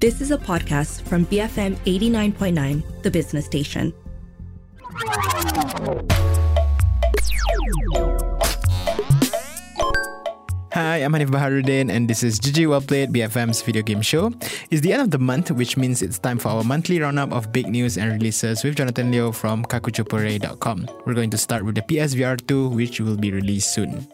This 0.00 0.22
is 0.22 0.30
a 0.30 0.38
podcast 0.38 1.02
from 1.02 1.26
BFM 1.26 1.76
89.9, 1.84 3.02
the 3.02 3.10
business 3.10 3.44
station. 3.44 3.92
Hi, 10.72 11.04
I'm 11.04 11.12
Hanif 11.12 11.28
Baharuddin, 11.28 11.90
and 11.90 12.08
this 12.08 12.22
is 12.22 12.40
GG 12.40 12.66
Well 12.66 12.80
Played, 12.80 13.12
BFM's 13.12 13.60
video 13.60 13.82
game 13.82 14.00
show. 14.00 14.32
It's 14.70 14.80
the 14.80 14.94
end 14.94 15.02
of 15.02 15.10
the 15.10 15.18
month, 15.18 15.50
which 15.50 15.76
means 15.76 16.00
it's 16.00 16.18
time 16.18 16.38
for 16.38 16.48
our 16.48 16.64
monthly 16.64 16.98
roundup 16.98 17.32
of 17.32 17.52
big 17.52 17.66
news 17.68 17.98
and 17.98 18.10
releases 18.10 18.64
with 18.64 18.76
Jonathan 18.76 19.10
Leo 19.10 19.32
from 19.32 19.66
kakuchopurei.com. 19.66 20.88
We're 21.04 21.12
going 21.12 21.28
to 21.28 21.36
start 21.36 21.66
with 21.66 21.74
the 21.74 21.82
PSVR 21.82 22.40
2, 22.46 22.70
which 22.70 23.00
will 23.00 23.18
be 23.18 23.32
released 23.32 23.74
soon. 23.74 24.08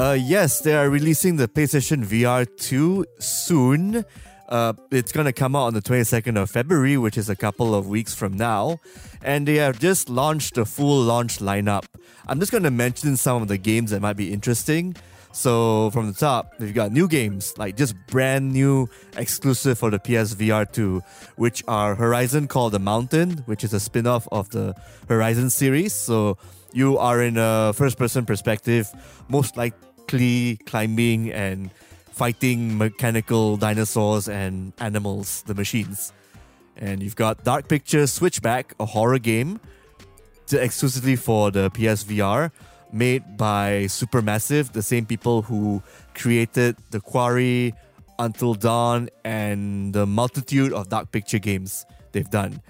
Uh, 0.00 0.14
yes, 0.14 0.60
they 0.60 0.74
are 0.74 0.88
releasing 0.88 1.36
the 1.36 1.46
PlayStation 1.46 2.02
VR 2.02 2.46
2 2.56 3.04
soon. 3.18 4.02
Uh, 4.48 4.72
it's 4.90 5.12
going 5.12 5.26
to 5.26 5.32
come 5.32 5.54
out 5.54 5.64
on 5.64 5.74
the 5.74 5.82
22nd 5.82 6.40
of 6.40 6.50
February, 6.50 6.96
which 6.96 7.18
is 7.18 7.28
a 7.28 7.36
couple 7.36 7.74
of 7.74 7.86
weeks 7.86 8.14
from 8.14 8.34
now. 8.34 8.78
And 9.20 9.46
they 9.46 9.56
have 9.56 9.78
just 9.78 10.08
launched 10.08 10.54
the 10.54 10.64
full 10.64 11.02
launch 11.02 11.36
lineup. 11.40 11.84
I'm 12.26 12.40
just 12.40 12.50
going 12.50 12.62
to 12.62 12.70
mention 12.70 13.14
some 13.18 13.42
of 13.42 13.48
the 13.48 13.58
games 13.58 13.90
that 13.90 14.00
might 14.00 14.16
be 14.16 14.32
interesting. 14.32 14.96
So, 15.32 15.90
from 15.90 16.06
the 16.06 16.18
top, 16.18 16.54
we've 16.58 16.74
got 16.74 16.92
new 16.92 17.06
games, 17.06 17.52
like 17.58 17.76
just 17.76 17.94
brand 18.06 18.54
new 18.54 18.88
exclusive 19.18 19.78
for 19.78 19.90
the 19.90 19.98
PSVR 19.98 20.72
2, 20.72 21.02
which 21.36 21.62
are 21.68 21.94
Horizon 21.94 22.48
Call 22.48 22.70
the 22.70 22.78
Mountain, 22.78 23.44
which 23.44 23.64
is 23.64 23.74
a 23.74 23.78
spin 23.78 24.06
off 24.06 24.26
of 24.32 24.48
the 24.48 24.74
Horizon 25.10 25.50
series. 25.50 25.92
So, 25.92 26.38
you 26.72 26.98
are 26.98 27.22
in 27.22 27.36
a 27.36 27.72
first 27.74 27.98
person 27.98 28.24
perspective, 28.24 28.88
most 29.28 29.56
likely 29.56 29.89
climbing 30.66 31.32
and 31.32 31.70
fighting 32.10 32.76
mechanical 32.76 33.56
dinosaurs 33.56 34.28
and 34.28 34.72
animals, 34.78 35.42
the 35.46 35.54
machines. 35.54 36.12
And 36.76 37.02
you've 37.02 37.16
got 37.16 37.44
Dark 37.44 37.68
Picture 37.68 38.06
Switchback, 38.06 38.74
a 38.78 38.86
horror 38.86 39.18
game 39.18 39.60
exclusively 40.52 41.16
for 41.16 41.50
the 41.50 41.70
PSVR, 41.70 42.50
made 42.92 43.36
by 43.36 43.84
Supermassive, 43.86 44.72
the 44.72 44.82
same 44.82 45.06
people 45.06 45.42
who 45.42 45.82
created 46.14 46.76
The 46.90 47.00
Quarry, 47.00 47.74
Until 48.18 48.54
Dawn, 48.54 49.08
and 49.24 49.92
the 49.92 50.06
multitude 50.06 50.72
of 50.72 50.88
Dark 50.88 51.12
Picture 51.12 51.38
games 51.38 51.86
they've 52.12 52.28
done. 52.28 52.60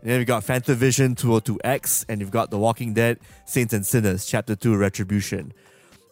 And 0.00 0.10
then 0.10 0.18
we've 0.18 0.26
got 0.26 0.44
Fantavision 0.44 1.16
202X, 1.16 2.06
and 2.08 2.20
you've 2.20 2.30
got 2.30 2.50
The 2.50 2.58
Walking 2.58 2.94
Dead, 2.94 3.18
Saints 3.46 3.72
and 3.72 3.86
Sinners, 3.86 4.26
Chapter 4.26 4.54
2 4.54 4.76
Retribution. 4.76 5.52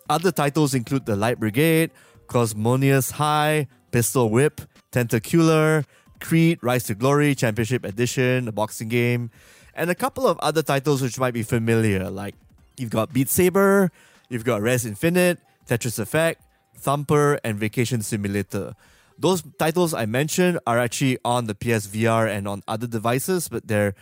Other 0.08 0.30
titles 0.30 0.74
include 0.74 1.06
The 1.06 1.16
Light 1.16 1.40
Brigade, 1.40 1.90
Cosmonius 2.28 3.12
High, 3.12 3.66
Pistol 3.90 4.30
Whip, 4.30 4.60
Tentacular, 4.90 5.84
Creed, 6.20 6.58
Rise 6.62 6.84
to 6.84 6.94
Glory, 6.94 7.34
Championship 7.34 7.84
Edition, 7.84 8.48
a 8.48 8.52
boxing 8.52 8.88
game, 8.88 9.30
and 9.74 9.90
a 9.90 9.94
couple 9.94 10.26
of 10.26 10.38
other 10.40 10.62
titles 10.62 11.02
which 11.02 11.18
might 11.18 11.34
be 11.34 11.42
familiar, 11.42 12.10
like 12.10 12.34
you've 12.76 12.90
got 12.90 13.12
Beat 13.12 13.28
Saber, 13.28 13.90
you've 14.28 14.44
got 14.44 14.62
Rez 14.62 14.86
Infinite, 14.86 15.38
Tetris 15.66 15.98
Effect, 15.98 16.40
Thumper, 16.76 17.38
and 17.44 17.58
Vacation 17.58 18.02
Simulator. 18.02 18.74
Those 19.18 19.42
titles 19.58 19.94
I 19.94 20.06
mentioned 20.06 20.58
are 20.66 20.78
actually 20.78 21.18
on 21.24 21.46
the 21.46 21.54
PSVR 21.54 22.28
and 22.28 22.46
on 22.46 22.62
other 22.68 22.86
devices, 22.86 23.48
but 23.48 23.66
they're 23.66 23.94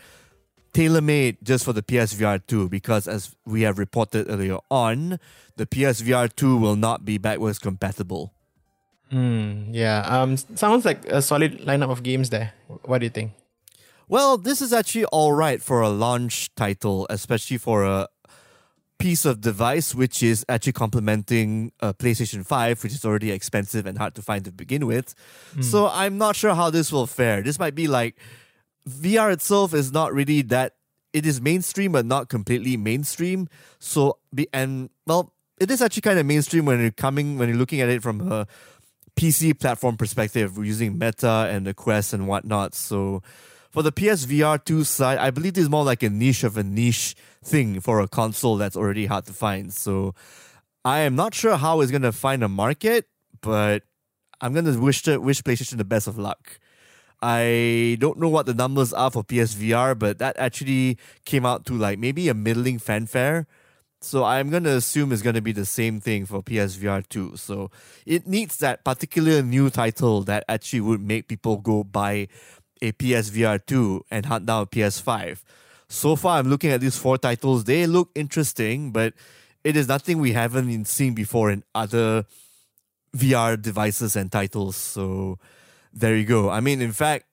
tailor 0.74 1.00
made 1.00 1.38
just 1.42 1.64
for 1.64 1.72
the 1.72 1.82
PSVR 1.82 2.42
2 2.46 2.68
because, 2.68 3.08
as 3.08 3.34
we 3.46 3.62
have 3.62 3.78
reported 3.78 4.28
earlier 4.28 4.58
on, 4.70 5.18
the 5.56 5.64
PSVR 5.64 6.34
2 6.34 6.56
will 6.58 6.76
not 6.76 7.04
be 7.04 7.16
backwards 7.16 7.58
compatible. 7.58 8.32
Hmm. 9.10 9.70
yeah. 9.70 10.00
Um. 10.00 10.36
Sounds 10.36 10.84
like 10.84 11.04
a 11.06 11.22
solid 11.22 11.60
lineup 11.60 11.90
of 11.90 12.02
games 12.02 12.30
there. 12.30 12.52
What 12.84 12.98
do 12.98 13.06
you 13.06 13.10
think? 13.10 13.32
Well, 14.08 14.36
this 14.36 14.60
is 14.60 14.72
actually 14.72 15.04
all 15.06 15.32
right 15.32 15.62
for 15.62 15.80
a 15.80 15.88
launch 15.88 16.54
title, 16.54 17.06
especially 17.08 17.58
for 17.58 17.84
a 17.84 18.08
piece 18.98 19.24
of 19.24 19.40
device 19.40 19.94
which 19.94 20.22
is 20.22 20.44
actually 20.48 20.72
complementing 20.72 21.72
a 21.80 21.92
PlayStation 21.92 22.44
5, 22.44 22.82
which 22.82 22.92
is 22.92 23.04
already 23.04 23.30
expensive 23.30 23.86
and 23.86 23.98
hard 23.98 24.14
to 24.14 24.22
find 24.22 24.44
to 24.44 24.52
begin 24.52 24.86
with. 24.86 25.14
Mm. 25.54 25.64
So 25.64 25.88
I'm 25.88 26.16
not 26.18 26.36
sure 26.36 26.54
how 26.54 26.70
this 26.70 26.92
will 26.92 27.06
fare. 27.06 27.42
This 27.42 27.58
might 27.58 27.74
be 27.74 27.86
like 27.86 28.16
VR 28.88 29.32
itself 29.32 29.74
is 29.74 29.92
not 29.92 30.12
really 30.12 30.42
that 30.42 30.74
it 31.12 31.24
is 31.24 31.40
mainstream 31.40 31.92
but 31.92 32.04
not 32.04 32.28
completely 32.28 32.76
mainstream. 32.76 33.48
So 33.78 34.18
be 34.34 34.48
and 34.52 34.90
well, 35.06 35.32
it 35.58 35.70
is 35.70 35.80
actually 35.80 36.02
kind 36.02 36.18
of 36.18 36.26
mainstream 36.26 36.66
when 36.66 36.80
you're 36.80 36.90
coming 36.90 37.38
when 37.38 37.48
you're 37.48 37.58
looking 37.58 37.80
at 37.80 37.88
it 37.88 38.02
from 38.02 38.32
a 38.32 38.46
PC 39.16 39.58
platform 39.58 39.96
perspective, 39.96 40.58
using 40.58 40.98
Meta 40.98 41.48
and 41.50 41.66
the 41.66 41.74
Quest 41.74 42.12
and 42.12 42.26
whatnot. 42.26 42.74
So 42.74 43.22
for 43.70 43.82
the 43.82 43.92
PSVR 43.92 44.64
2 44.64 44.84
side, 44.84 45.18
I 45.18 45.30
believe 45.30 45.54
this 45.54 45.62
is 45.62 45.70
more 45.70 45.84
like 45.84 46.02
a 46.02 46.10
niche 46.10 46.44
of 46.44 46.56
a 46.56 46.62
niche 46.62 47.14
thing 47.44 47.80
for 47.80 48.00
a 48.00 48.08
console 48.08 48.56
that's 48.56 48.76
already 48.76 49.06
hard 49.06 49.26
to 49.26 49.32
find. 49.32 49.72
So 49.72 50.14
I 50.84 51.00
am 51.00 51.14
not 51.14 51.34
sure 51.34 51.56
how 51.56 51.80
it's 51.80 51.92
gonna 51.92 52.12
find 52.12 52.42
a 52.42 52.48
market, 52.48 53.06
but 53.40 53.84
I'm 54.40 54.52
gonna 54.52 54.78
wish 54.78 55.02
to, 55.02 55.18
wish 55.18 55.42
PlayStation 55.42 55.78
the 55.78 55.84
best 55.84 56.06
of 56.06 56.18
luck. 56.18 56.58
I 57.24 57.96
don't 58.00 58.18
know 58.18 58.28
what 58.28 58.44
the 58.44 58.52
numbers 58.52 58.92
are 58.92 59.10
for 59.10 59.24
PSVR, 59.24 59.98
but 59.98 60.18
that 60.18 60.36
actually 60.36 60.98
came 61.24 61.46
out 61.46 61.64
to 61.66 61.72
like 61.72 61.98
maybe 61.98 62.28
a 62.28 62.34
middling 62.34 62.78
fanfare. 62.78 63.46
So 64.02 64.24
I'm 64.24 64.50
gonna 64.50 64.76
assume 64.76 65.10
it's 65.10 65.22
gonna 65.22 65.40
be 65.40 65.52
the 65.52 65.64
same 65.64 66.00
thing 66.00 66.26
for 66.26 66.42
PSVR 66.42 67.08
2. 67.08 67.36
So 67.36 67.70
it 68.04 68.26
needs 68.26 68.58
that 68.58 68.84
particular 68.84 69.40
new 69.40 69.70
title 69.70 70.20
that 70.24 70.44
actually 70.48 70.82
would 70.82 71.00
make 71.00 71.26
people 71.28 71.56
go 71.56 71.82
buy 71.82 72.28
a 72.82 72.92
PSVR 72.92 73.64
2 73.64 74.04
and 74.10 74.26
hunt 74.26 74.44
down 74.44 74.64
a 74.64 74.66
PS5 74.66 75.38
so 75.88 76.16
far 76.16 76.38
I'm 76.38 76.48
looking 76.48 76.70
at 76.70 76.80
these 76.80 76.96
four 76.96 77.18
titles. 77.18 77.64
They 77.64 77.86
look 77.86 78.10
interesting, 78.14 78.90
but 78.90 79.14
it 79.62 79.76
is 79.76 79.88
nothing 79.88 80.18
we 80.18 80.32
haven't 80.32 80.86
seen 80.86 81.14
before 81.14 81.50
in 81.50 81.62
other 81.74 82.26
VR 83.16 83.60
devices 83.60 84.16
and 84.16 84.30
titles. 84.30 84.76
So 84.76 85.38
there 85.94 86.16
you 86.16 86.24
go. 86.24 86.50
I 86.50 86.60
mean, 86.60 86.82
in 86.82 86.92
fact, 86.92 87.26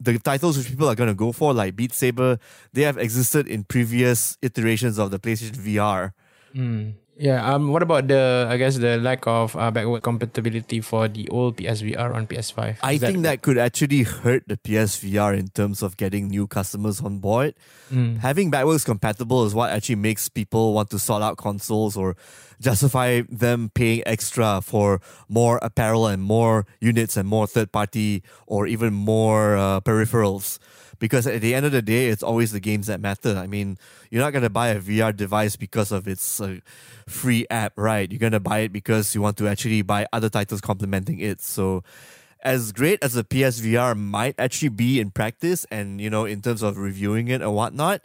the 0.00 0.18
titles 0.18 0.56
which 0.56 0.68
people 0.68 0.88
are 0.88 0.94
going 0.94 1.08
to 1.08 1.14
go 1.14 1.32
for, 1.32 1.52
like 1.52 1.76
Beat 1.76 1.92
Saber, 1.92 2.38
they 2.72 2.82
have 2.82 2.98
existed 2.98 3.46
in 3.46 3.64
previous 3.64 4.38
iterations 4.42 4.98
of 4.98 5.10
the 5.10 5.18
PlayStation 5.18 5.56
VR. 5.56 6.12
Mm. 6.54 6.94
Yeah. 7.16 7.46
Um. 7.46 7.70
What 7.70 7.82
about 7.82 8.08
the? 8.08 8.46
I 8.50 8.56
guess 8.56 8.76
the 8.78 8.98
lack 8.98 9.26
of 9.26 9.54
uh, 9.56 9.70
backward 9.70 10.02
compatibility 10.02 10.80
for 10.80 11.06
the 11.06 11.28
old 11.28 11.56
PSVR 11.56 12.14
on 12.14 12.26
PS5. 12.26 12.72
Is 12.72 12.78
I 12.82 12.98
think 12.98 13.22
that, 13.22 13.22
that 13.22 13.42
could 13.42 13.58
actually 13.58 14.02
hurt 14.02 14.42
the 14.48 14.56
PSVR 14.56 15.38
in 15.38 15.48
terms 15.48 15.82
of 15.82 15.96
getting 15.96 16.28
new 16.28 16.46
customers 16.46 17.00
on 17.00 17.18
board. 17.18 17.54
Mm. 17.92 18.18
Having 18.18 18.50
backwards 18.50 18.84
compatible 18.84 19.44
is 19.44 19.54
what 19.54 19.70
actually 19.70 19.96
makes 19.96 20.28
people 20.28 20.74
want 20.74 20.90
to 20.90 20.98
sort 20.98 21.22
out 21.22 21.36
consoles 21.36 21.96
or 21.96 22.16
justify 22.60 23.22
them 23.28 23.70
paying 23.74 24.02
extra 24.06 24.60
for 24.60 25.00
more 25.28 25.58
apparel 25.62 26.06
and 26.06 26.22
more 26.22 26.66
units 26.80 27.16
and 27.16 27.28
more 27.28 27.46
third 27.46 27.70
party 27.70 28.22
or 28.46 28.66
even 28.66 28.92
more 28.92 29.56
uh, 29.56 29.80
peripherals 29.80 30.58
because 31.04 31.26
at 31.26 31.42
the 31.42 31.54
end 31.54 31.66
of 31.66 31.72
the 31.72 31.82
day, 31.82 32.06
it's 32.06 32.22
always 32.22 32.50
the 32.52 32.60
games 32.60 32.86
that 32.86 32.98
matter. 32.98 33.36
I 33.36 33.46
mean, 33.46 33.76
you're 34.10 34.22
not 34.22 34.32
gonna 34.32 34.48
buy 34.48 34.68
a 34.68 34.80
VR 34.80 35.14
device 35.14 35.54
because 35.54 35.92
of 35.92 36.08
its 36.08 36.40
uh, 36.40 36.60
free 37.06 37.46
app, 37.50 37.74
right? 37.76 38.10
You're 38.10 38.18
gonna 38.18 38.40
buy 38.40 38.60
it 38.60 38.72
because 38.72 39.14
you 39.14 39.20
want 39.20 39.36
to 39.36 39.46
actually 39.46 39.82
buy 39.82 40.06
other 40.14 40.30
titles 40.30 40.62
complementing 40.62 41.18
it. 41.18 41.42
So, 41.42 41.84
as 42.40 42.72
great 42.72 43.04
as 43.04 43.12
the 43.12 43.22
PSVR 43.22 43.94
might 43.94 44.34
actually 44.38 44.70
be 44.70 44.98
in 44.98 45.10
practice, 45.10 45.66
and 45.70 46.00
you 46.00 46.08
know, 46.08 46.24
in 46.24 46.40
terms 46.40 46.62
of 46.62 46.78
reviewing 46.78 47.28
it 47.28 47.42
and 47.42 47.54
whatnot, 47.54 48.00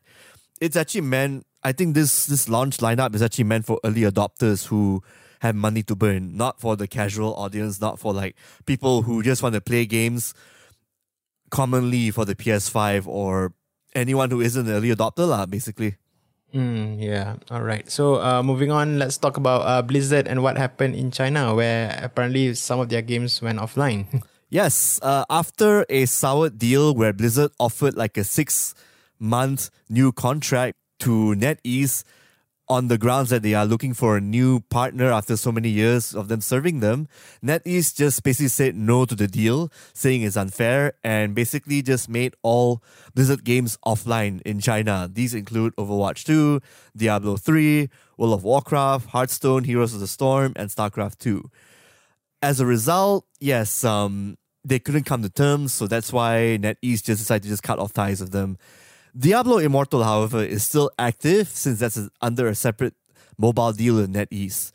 it's 0.59 0.75
actually 0.75 1.07
meant. 1.07 1.45
I 1.63 1.71
think 1.71 1.95
this 1.95 2.25
this 2.25 2.49
launch 2.49 2.79
lineup 2.79 3.15
is 3.15 3.21
actually 3.21 3.45
meant 3.45 3.65
for 3.65 3.79
early 3.85 4.01
adopters 4.01 4.67
who 4.67 5.03
have 5.39 5.55
money 5.55 5.83
to 5.83 5.95
burn, 5.95 6.35
not 6.35 6.59
for 6.59 6.75
the 6.75 6.85
casual 6.85 7.33
audience, 7.35 7.79
not 7.79 7.97
for 7.97 8.12
like 8.13 8.35
people 8.65 9.03
who 9.03 9.24
just 9.24 9.41
want 9.41 9.56
to 9.56 9.62
play 9.62 9.85
games 9.85 10.33
commonly 11.50 12.12
for 12.12 12.25
the 12.25 12.36
PS5 12.36 13.07
or 13.07 13.54
anyone 13.96 14.31
who 14.31 14.42
isn't 14.42 14.68
an 14.68 14.74
early 14.74 14.94
adopter, 14.94 15.28
lah, 15.28 15.46
basically. 15.46 15.96
Mm, 16.54 16.98
yeah. 17.01 17.36
All 17.51 17.62
right. 17.62 17.90
So, 17.90 18.22
uh, 18.22 18.42
moving 18.42 18.72
on, 18.72 18.98
let's 18.98 19.18
talk 19.18 19.38
about 19.38 19.62
uh, 19.62 19.81
Blizzard 19.81 20.28
and 20.28 20.42
what 20.42 20.57
happened 20.57 20.96
in 20.96 21.12
China, 21.12 21.54
where 21.54 22.00
apparently 22.01 22.56
some 22.56 22.80
of 22.80 22.90
their 22.90 23.01
games 23.01 23.42
went 23.42 23.60
offline. 23.60 24.24
yes. 24.50 25.00
Uh, 25.04 25.25
after 25.30 25.86
a 25.90 26.06
sour 26.06 26.50
deal 26.50 26.96
where 26.96 27.13
Blizzard 27.13 27.51
offered 27.60 27.96
like 27.96 28.18
a 28.18 28.24
six 28.24 28.74
month 29.19 29.69
new 29.90 30.12
contract 30.12 30.78
to 31.00 31.36
NetEase, 31.38 32.04
on 32.69 32.88
the 32.88 32.98
grounds 32.98 33.31
that 33.31 33.42
they 33.42 33.56
are 33.56 33.66
looking 33.66 33.95
for 33.95 34.16
a 34.16 34.21
new 34.21 34.60
partner 34.69 35.12
after 35.12 35.36
so 35.36 35.51
many 35.51 35.69
years 35.69 36.13
of 36.13 36.27
them 36.27 36.39
serving 36.39 36.80
them, 36.81 37.07
NetEase 37.44 37.95
just 37.95 38.21
basically 38.24 38.48
said 38.50 38.75
no 38.75 39.06
to 39.06 39.16
the 39.16 39.27
deal, 39.27 39.71
saying 39.94 40.21
it's 40.21 40.38
unfair, 40.38 40.94
and 41.04 41.33
basically 41.33 41.81
just 41.81 42.07
made 42.07 42.36
all 42.44 42.83
Blizzard 43.16 43.44
games 43.44 43.77
offline 43.86 44.39
in 44.44 44.60
China. 44.60 45.10
These 45.12 45.33
include 45.33 45.75
Overwatch 45.77 46.25
2, 46.25 46.62
Diablo 46.95 47.38
3, 47.38 47.89
World 48.18 48.33
of 48.33 48.44
Warcraft, 48.44 49.10
Hearthstone, 49.10 49.63
Heroes 49.63 49.95
of 49.95 50.00
the 50.00 50.07
Storm, 50.07 50.54
and 50.56 50.69
StarCraft 50.69 51.18
2. 51.18 51.50
as 52.42 52.60
a 52.60 52.65
result, 52.65 53.25
yes, 53.39 53.83
um, 53.83 54.38
they 54.63 54.80
couldn't 54.80 55.04
come 55.04 55.24
to 55.24 55.30
terms, 55.30 55.74
so 55.74 55.88
that's 55.88 56.13
why 56.13 56.57
NetEase 56.62 57.04
just 57.04 57.22
decided 57.22 57.44
to 57.44 57.50
just 57.50 57.63
cut 57.63 57.80
off 57.80 57.94
ties 57.94 58.22
with 58.22 58.31
them. 58.31 58.57
Diablo 59.17 59.57
Immortal, 59.57 60.03
however, 60.03 60.44
is 60.44 60.63
still 60.63 60.91
active 60.97 61.47
since 61.50 61.79
that's 61.79 62.00
under 62.21 62.47
a 62.47 62.56
separate 62.56 62.94
mobile 63.38 63.71
deal 63.71 63.95
with 63.95 64.13
NetEase. 64.13 64.71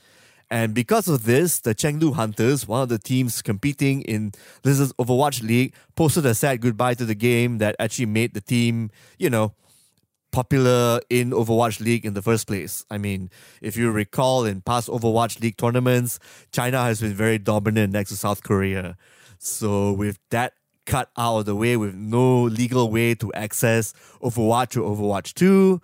And 0.51 0.75
because 0.75 1.09
of 1.09 1.25
this, 1.25 1.61
the 1.61 1.75
Chengdu 1.75 2.15
Hunters, 2.15 2.69
one 2.69 2.83
of 2.83 2.89
the 2.89 2.99
teams 2.99 3.43
competing 3.43 4.03
in 4.03 4.33
Blizzard's 4.63 4.93
Overwatch 4.95 5.43
League, 5.43 5.75
posted 5.97 6.27
a 6.27 6.35
sad 6.35 6.61
goodbye 6.61 6.95
to 6.95 7.05
the 7.05 7.15
game 7.15 7.59
that 7.59 7.75
actually 7.79 8.07
made 8.07 8.35
the 8.35 8.41
team, 8.41 8.91
you 9.19 9.31
know, 9.31 9.55
popular 10.33 11.01
in 11.09 11.31
Overwatch 11.31 11.81
League 11.81 12.05
in 12.05 12.15
the 12.15 12.23
first 12.23 12.47
place. 12.47 12.85
I 12.91 12.99
mean, 12.99 13.31
if 13.63 13.77
you 13.77 13.91
recall 13.91 14.45
in 14.45 14.61
past 14.61 14.89
Overwatch 14.89 15.41
League 15.41 15.57
tournaments, 15.57 16.19
China 16.53 16.83
has 16.83 17.01
been 17.01 17.15
very 17.15 17.39
dominant 17.39 17.93
next 17.93 18.11
to 18.11 18.17
South 18.17 18.43
Korea. 18.43 18.97
So 19.39 19.93
with 19.93 20.19
that 20.31 20.53
cut 20.87 21.11
out 21.17 21.39
of 21.39 21.47
the 21.47 21.57
way, 21.57 21.77
with 21.77 21.95
no 21.95 22.43
legal 22.43 22.91
way 22.91 23.15
to 23.17 23.33
access 23.33 23.93
Overwatch 24.23 24.77
or 24.77 24.95
Overwatch 24.95 25.35
2, 25.35 25.81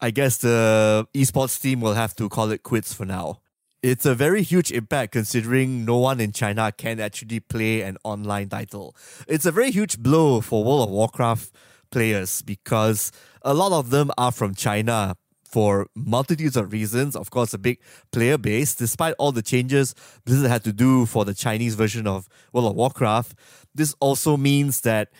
I 0.00 0.10
guess 0.10 0.38
the 0.38 1.06
esports 1.14 1.60
team 1.60 1.80
will 1.80 1.94
have 1.94 2.14
to 2.16 2.28
call 2.28 2.50
it 2.50 2.62
quits 2.62 2.92
for 2.92 3.04
now. 3.04 3.40
It's 3.82 4.06
a 4.06 4.14
very 4.14 4.42
huge 4.42 4.70
impact 4.70 5.12
considering 5.12 5.84
no 5.84 5.98
one 5.98 6.20
in 6.20 6.32
China 6.32 6.70
can 6.70 7.00
actually 7.00 7.40
play 7.40 7.82
an 7.82 7.96
online 8.04 8.48
title. 8.48 8.96
It's 9.26 9.46
a 9.46 9.50
very 9.50 9.72
huge 9.72 9.98
blow 9.98 10.40
for 10.40 10.62
World 10.62 10.88
of 10.88 10.90
Warcraft 10.90 11.52
players 11.90 12.42
because 12.42 13.10
a 13.42 13.54
lot 13.54 13.72
of 13.72 13.90
them 13.90 14.10
are 14.16 14.30
from 14.30 14.54
China 14.54 15.16
for 15.52 15.86
multitudes 15.94 16.56
of 16.56 16.72
reasons. 16.72 17.14
Of 17.14 17.30
course, 17.30 17.52
a 17.52 17.58
big 17.58 17.78
player 18.10 18.38
base. 18.38 18.74
Despite 18.74 19.14
all 19.18 19.32
the 19.32 19.42
changes 19.42 19.94
Blizzard 20.24 20.50
had 20.50 20.64
to 20.64 20.72
do 20.72 21.04
for 21.04 21.24
the 21.24 21.34
Chinese 21.34 21.74
version 21.74 22.06
of 22.06 22.28
World 22.52 22.70
of 22.70 22.76
Warcraft, 22.76 23.34
this 23.74 23.94
also 24.00 24.36
means 24.36 24.82
that 24.82 25.10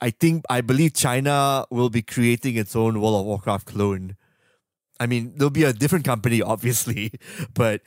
I 0.00 0.10
think 0.10 0.44
I 0.48 0.60
believe 0.60 0.94
China 0.94 1.66
will 1.70 1.90
be 1.90 2.02
creating 2.02 2.56
its 2.56 2.76
own 2.76 3.00
World 3.00 3.20
of 3.20 3.26
Warcraft 3.26 3.66
clone. 3.66 4.16
I 5.00 5.06
mean, 5.06 5.32
there'll 5.36 5.50
be 5.50 5.64
a 5.64 5.72
different 5.72 6.04
company, 6.04 6.42
obviously, 6.54 7.12
but 7.54 7.82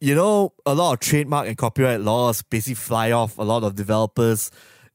you 0.00 0.14
know, 0.14 0.52
a 0.66 0.74
lot 0.74 0.92
of 0.92 1.00
trademark 1.00 1.48
and 1.48 1.56
copyright 1.56 2.00
laws 2.00 2.42
basically 2.42 2.74
fly 2.74 3.10
off 3.12 3.38
a 3.38 3.42
lot 3.42 3.64
of 3.64 3.74
developers 3.74 4.50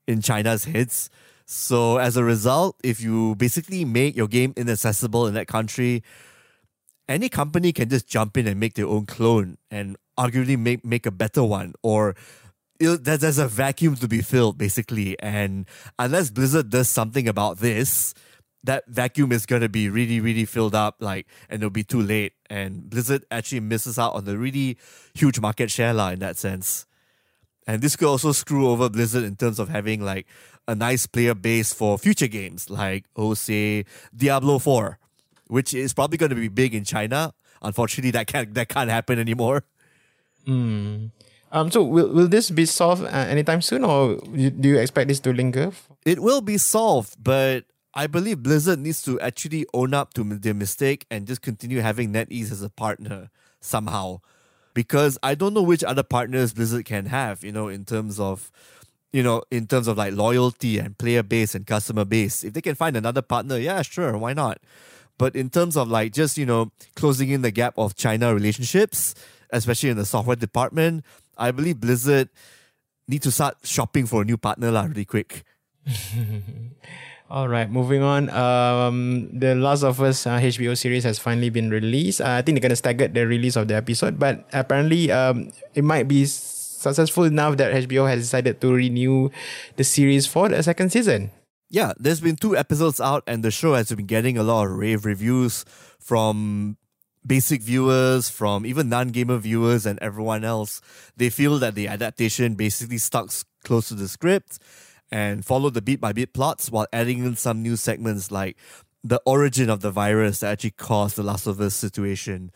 in 0.08 0.22
China's 0.22 0.66
heads. 0.66 1.10
So 1.46 1.98
as 1.98 2.18
a 2.18 2.24
result, 2.24 2.78
if 2.84 3.02
you 3.02 3.36
basically 3.36 3.84
make 3.84 4.16
your 4.16 4.28
game 4.28 4.54
inaccessible 4.56 5.28
in 5.28 5.34
that 5.34 5.48
country, 5.48 6.04
any 7.10 7.30
company 7.30 7.74
can 7.74 7.90
just 7.90 8.08
jump 8.08 8.38
in 8.38 8.48
and 8.48 8.60
make 8.60 8.76
their 8.76 8.88
own 8.88 9.06
clone 9.06 9.58
and 9.70 9.98
arguably 10.18 10.58
make 10.58 10.86
make 10.86 11.06
a 11.06 11.12
better 11.12 11.44
one 11.44 11.74
or 11.82 12.16
there's 12.82 13.38
a 13.38 13.48
vacuum 13.48 13.96
to 13.96 14.08
be 14.08 14.22
filled 14.22 14.58
basically 14.58 15.20
and 15.20 15.66
unless 16.00 16.30
blizzard 16.30 16.70
does 16.70 16.90
something 16.90 17.28
about 17.28 17.60
this 17.60 18.14
that 18.64 18.84
vacuum 18.88 19.32
is 19.32 19.46
going 19.46 19.62
to 19.62 19.70
be 19.70 19.90
really, 19.90 20.20
really 20.20 20.46
filled 20.46 20.76
up, 20.76 20.98
like, 21.00 21.28
and 21.50 21.62
it'll 21.62 21.72
be 21.72 21.84
too 21.84 22.02
late. 22.02 22.34
And 22.50 22.90
Blizzard 22.90 23.26
actually 23.32 23.62
misses 23.62 23.98
out 23.98 24.14
on 24.14 24.26
the 24.26 24.38
really 24.38 24.78
huge 25.14 25.40
market 25.40 25.72
share 25.72 25.94
la, 25.94 26.10
in 26.10 26.20
that 26.20 26.38
sense. 26.38 26.86
And 27.66 27.82
this 27.82 27.96
could 27.96 28.08
also 28.08 28.32
screw 28.32 28.70
over 28.70 28.90
Blizzard 28.90 29.24
in 29.24 29.36
terms 29.36 29.60
of 29.60 29.70
having 29.70 30.04
like 30.04 30.28
a 30.68 30.76
nice 30.76 31.08
player 31.08 31.34
base 31.34 31.74
for 31.74 31.98
future 31.98 32.28
games, 32.28 32.70
like, 32.70 33.06
oh, 33.16 33.34
say, 33.34 33.86
Diablo 34.16 34.60
4, 34.60 35.00
which 35.48 35.74
is 35.74 35.94
probably 35.94 36.18
going 36.18 36.30
to 36.30 36.36
be 36.36 36.48
big 36.48 36.76
in 36.76 36.84
China. 36.84 37.34
Unfortunately, 37.62 38.12
that 38.12 38.28
can't, 38.28 38.54
that 38.54 38.70
can't 38.70 38.90
happen 38.90 39.20
anymore. 39.20 39.64
Hmm. 40.46 41.08
Um, 41.52 41.70
so 41.70 41.84
will, 41.84 42.08
will 42.10 42.28
this 42.28 42.50
be 42.50 42.66
solved 42.66 43.04
uh, 43.04 43.08
anytime 43.08 43.62
soon, 43.62 43.84
or 43.84 44.16
do 44.16 44.70
you 44.70 44.78
expect 44.78 45.10
this 45.10 45.20
to 45.22 45.34
linger? 45.34 45.72
It 46.06 46.20
will 46.20 46.42
be 46.42 46.58
solved, 46.58 47.22
but 47.22 47.66
I 47.94 48.08
believe 48.08 48.42
Blizzard 48.42 48.80
needs 48.80 49.02
to 49.04 49.20
actually 49.20 49.66
own 49.74 49.94
up 49.94 50.14
to 50.14 50.24
their 50.24 50.54
mistake 50.54 51.06
and 51.12 51.28
just 51.28 51.42
continue 51.42 51.82
having 51.82 52.14
NetEase 52.14 52.52
as 52.52 52.62
a 52.62 52.70
partner 52.70 53.30
somehow. 53.60 54.22
Because 54.74 55.18
I 55.22 55.36
don't 55.36 55.54
know 55.54 55.62
which 55.62 55.84
other 55.84 56.04
partners 56.04 56.54
Blizzard 56.54 56.86
can 56.86 57.08
have, 57.08 57.44
you 57.44 57.52
know, 57.52 57.68
in 57.68 57.84
terms 57.84 58.18
of, 58.18 58.50
you 59.12 59.22
know, 59.22 59.44
in 59.52 59.68
terms 59.68 59.90
of 59.90 59.98
like 59.98 60.14
loyalty 60.14 60.80
and 60.80 60.98
player 60.98 61.24
base 61.24 61.54
and 61.54 61.68
customer 61.68 62.06
base. 62.06 62.46
If 62.46 62.54
they 62.54 62.62
can 62.62 62.76
find 62.76 62.96
another 62.96 63.22
partner, 63.22 63.58
yeah, 63.58 63.82
sure, 63.82 64.18
why 64.18 64.32
not? 64.32 64.60
But 65.18 65.36
in 65.36 65.50
terms 65.50 65.76
of 65.76 65.90
like 65.90 66.14
just, 66.14 66.38
you 66.38 66.46
know, 66.46 66.72
closing 66.96 67.30
in 67.30 67.42
the 67.42 67.52
gap 67.52 67.74
of 67.78 67.96
China 67.96 68.34
relationships, 68.34 69.14
especially 69.52 69.90
in 69.90 69.98
the 69.98 70.06
software 70.06 70.36
department, 70.36 71.04
I 71.38 71.52
believe 71.52 71.80
Blizzard 71.80 72.30
need 73.08 73.22
to 73.24 73.32
start 73.32 73.58
shopping 73.64 74.06
for 74.06 74.22
a 74.22 74.26
new 74.26 74.38
partner 74.38 74.72
lah, 74.72 74.84
really 74.84 75.06
quick. 75.06 75.44
All 77.32 77.48
right, 77.48 77.72
moving 77.72 78.04
on. 78.04 78.30
Um, 78.30 79.30
the 79.32 79.56
Last 79.56 79.84
of 79.84 80.02
Us 80.02 80.28
uh, 80.28 80.36
HBO 80.36 80.76
series 80.78 81.06
has 81.06 81.18
finally 81.18 81.50
been 81.50 81.72
released. 81.72 82.20
Uh, 82.20 82.40
I 82.40 82.42
think 82.42 82.60
they're 82.60 82.68
gonna 82.68 82.76
stagger 82.76 83.08
the 83.08 83.26
release 83.26 83.56
of 83.56 83.70
the 83.70 83.76
episode, 83.76 84.20
but 84.20 84.44
apparently, 84.52 85.12
um, 85.12 85.52
it 85.74 85.84
might 85.86 86.10
be 86.10 86.26
successful 86.26 87.24
enough 87.24 87.56
that 87.56 87.72
HBO 87.88 88.08
has 88.10 88.20
decided 88.20 88.60
to 88.60 88.74
renew 88.74 89.30
the 89.78 89.84
series 89.86 90.28
for 90.28 90.50
the 90.50 90.62
second 90.62 90.92
season. 90.92 91.32
Yeah, 91.70 91.94
there's 91.98 92.20
been 92.20 92.36
two 92.36 92.58
episodes 92.58 93.00
out, 93.00 93.24
and 93.28 93.44
the 93.48 93.52
show 93.52 93.76
has 93.76 93.88
been 93.96 94.08
getting 94.08 94.38
a 94.38 94.44
lot 94.44 94.68
of 94.68 94.76
rave 94.76 95.06
reviews 95.06 95.64
from 96.00 96.76
basic 97.26 97.62
viewers, 97.62 98.30
from 98.30 98.66
even 98.66 98.90
non-gamer 98.90 99.38
viewers, 99.38 99.86
and 99.86 100.00
everyone 100.00 100.44
else. 100.44 100.82
They 101.16 101.30
feel 101.30 101.60
that 101.60 101.76
the 101.76 101.88
adaptation 101.88 102.56
basically 102.56 102.98
stuck 102.98 103.32
close 103.64 103.88
to 103.90 103.96
the 103.96 104.08
script 104.08 104.60
and 105.12 105.46
follow 105.46 105.70
the 105.70 105.82
beat 105.82 106.00
by 106.02 106.14
beat 106.14 106.34
plots 106.34 106.72
while 106.72 106.88
adding 106.94 107.20
in 107.20 107.36
some 107.36 107.62
new 107.62 107.76
segments 107.76 108.32
like 108.32 108.58
the 109.04 109.22
origin 109.26 109.70
of 109.70 109.82
the 109.82 109.92
virus 109.92 110.40
that 110.40 110.52
actually 110.52 110.72
caused 110.72 111.16
the 111.16 111.24
Last 111.24 111.48
of 111.48 111.60
Us 111.60 111.76
situation. 111.76 112.52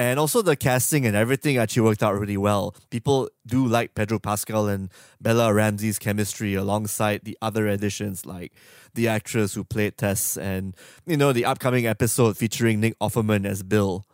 And 0.00 0.18
also 0.18 0.40
the 0.40 0.56
casting 0.56 1.04
and 1.04 1.14
everything 1.14 1.58
actually 1.58 1.82
worked 1.82 2.02
out 2.02 2.18
really 2.18 2.38
well. 2.38 2.74
People 2.88 3.28
do 3.46 3.66
like 3.66 3.94
Pedro 3.94 4.18
Pascal 4.18 4.66
and 4.66 4.88
Bella 5.20 5.52
Ramsey's 5.52 5.98
chemistry 5.98 6.54
alongside 6.54 7.20
the 7.24 7.36
other 7.42 7.68
additions 7.68 8.24
like 8.24 8.54
the 8.94 9.08
actress 9.08 9.52
who 9.52 9.62
played 9.62 9.98
Tess 9.98 10.38
and, 10.38 10.74
you 11.04 11.18
know, 11.18 11.34
the 11.34 11.44
upcoming 11.44 11.86
episode 11.86 12.38
featuring 12.38 12.80
Nick 12.80 12.98
Offerman 12.98 13.44
as 13.44 13.62
Bill. 13.62 14.06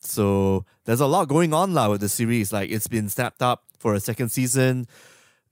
So 0.00 0.66
there's 0.84 1.00
a 1.00 1.06
lot 1.06 1.28
going 1.28 1.54
on 1.54 1.72
now 1.72 1.92
with 1.92 2.02
the 2.02 2.10
series. 2.10 2.52
Like 2.52 2.70
it's 2.70 2.86
been 2.86 3.08
snapped 3.08 3.40
up 3.40 3.64
for 3.78 3.94
a 3.94 4.00
second 4.00 4.28
season 4.28 4.86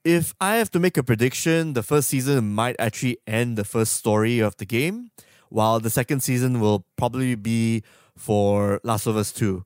if 0.04 0.34
I 0.42 0.56
have 0.56 0.70
to 0.72 0.78
make 0.78 0.98
a 0.98 1.02
prediction, 1.02 1.72
the 1.72 1.82
first 1.82 2.08
season 2.08 2.52
might 2.52 2.76
actually 2.78 3.16
end 3.26 3.56
the 3.56 3.64
first 3.64 3.94
story 3.94 4.40
of 4.40 4.54
the 4.58 4.66
game, 4.66 5.10
while 5.48 5.80
the 5.80 5.88
second 5.88 6.20
season 6.20 6.60
will 6.60 6.84
probably 6.98 7.34
be 7.34 7.82
for 8.16 8.80
Last 8.84 9.06
of 9.06 9.16
Us 9.16 9.32
2. 9.32 9.64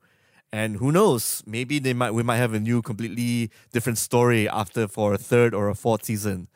And 0.50 0.76
who 0.76 0.90
knows, 0.92 1.42
maybe 1.46 1.78
they 1.78 1.92
might 1.92 2.12
we 2.12 2.22
might 2.22 2.38
have 2.38 2.54
a 2.54 2.60
new 2.60 2.80
completely 2.80 3.50
different 3.72 3.98
story 3.98 4.48
after 4.48 4.88
for 4.88 5.12
a 5.12 5.18
third 5.18 5.54
or 5.54 5.68
a 5.68 5.74
fourth 5.74 6.04
season. 6.04 6.48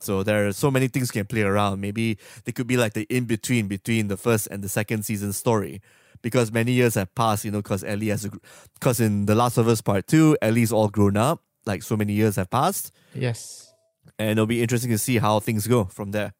So 0.00 0.22
there 0.22 0.48
are 0.48 0.52
so 0.52 0.70
many 0.70 0.88
things 0.88 1.10
can 1.10 1.26
play 1.26 1.42
around. 1.42 1.80
Maybe 1.80 2.18
they 2.44 2.52
could 2.52 2.66
be 2.66 2.76
like 2.76 2.94
the 2.94 3.06
in 3.08 3.24
between 3.26 3.68
between 3.68 4.08
the 4.08 4.16
first 4.16 4.48
and 4.48 4.62
the 4.62 4.68
second 4.68 5.04
season 5.04 5.32
story. 5.32 5.80
Because 6.20 6.50
many 6.50 6.72
years 6.72 6.94
have 6.94 7.14
passed, 7.14 7.44
you 7.44 7.52
know, 7.52 7.62
because 7.62 7.84
Ellie 7.84 8.08
has 8.08 8.28
because 8.74 8.98
in 8.98 9.26
The 9.26 9.36
Last 9.36 9.56
of 9.56 9.68
Us 9.68 9.80
Part 9.80 10.08
2, 10.08 10.38
Ellie's 10.42 10.72
all 10.72 10.88
grown 10.88 11.16
up 11.16 11.44
like 11.64 11.84
so 11.84 11.96
many 11.96 12.12
years 12.12 12.34
have 12.36 12.50
passed. 12.50 12.90
Yes. 13.14 13.72
And 14.18 14.30
it'll 14.30 14.46
be 14.46 14.62
interesting 14.62 14.90
to 14.90 14.98
see 14.98 15.18
how 15.18 15.38
things 15.38 15.68
go 15.68 15.84
from 15.84 16.10
there. 16.10 16.34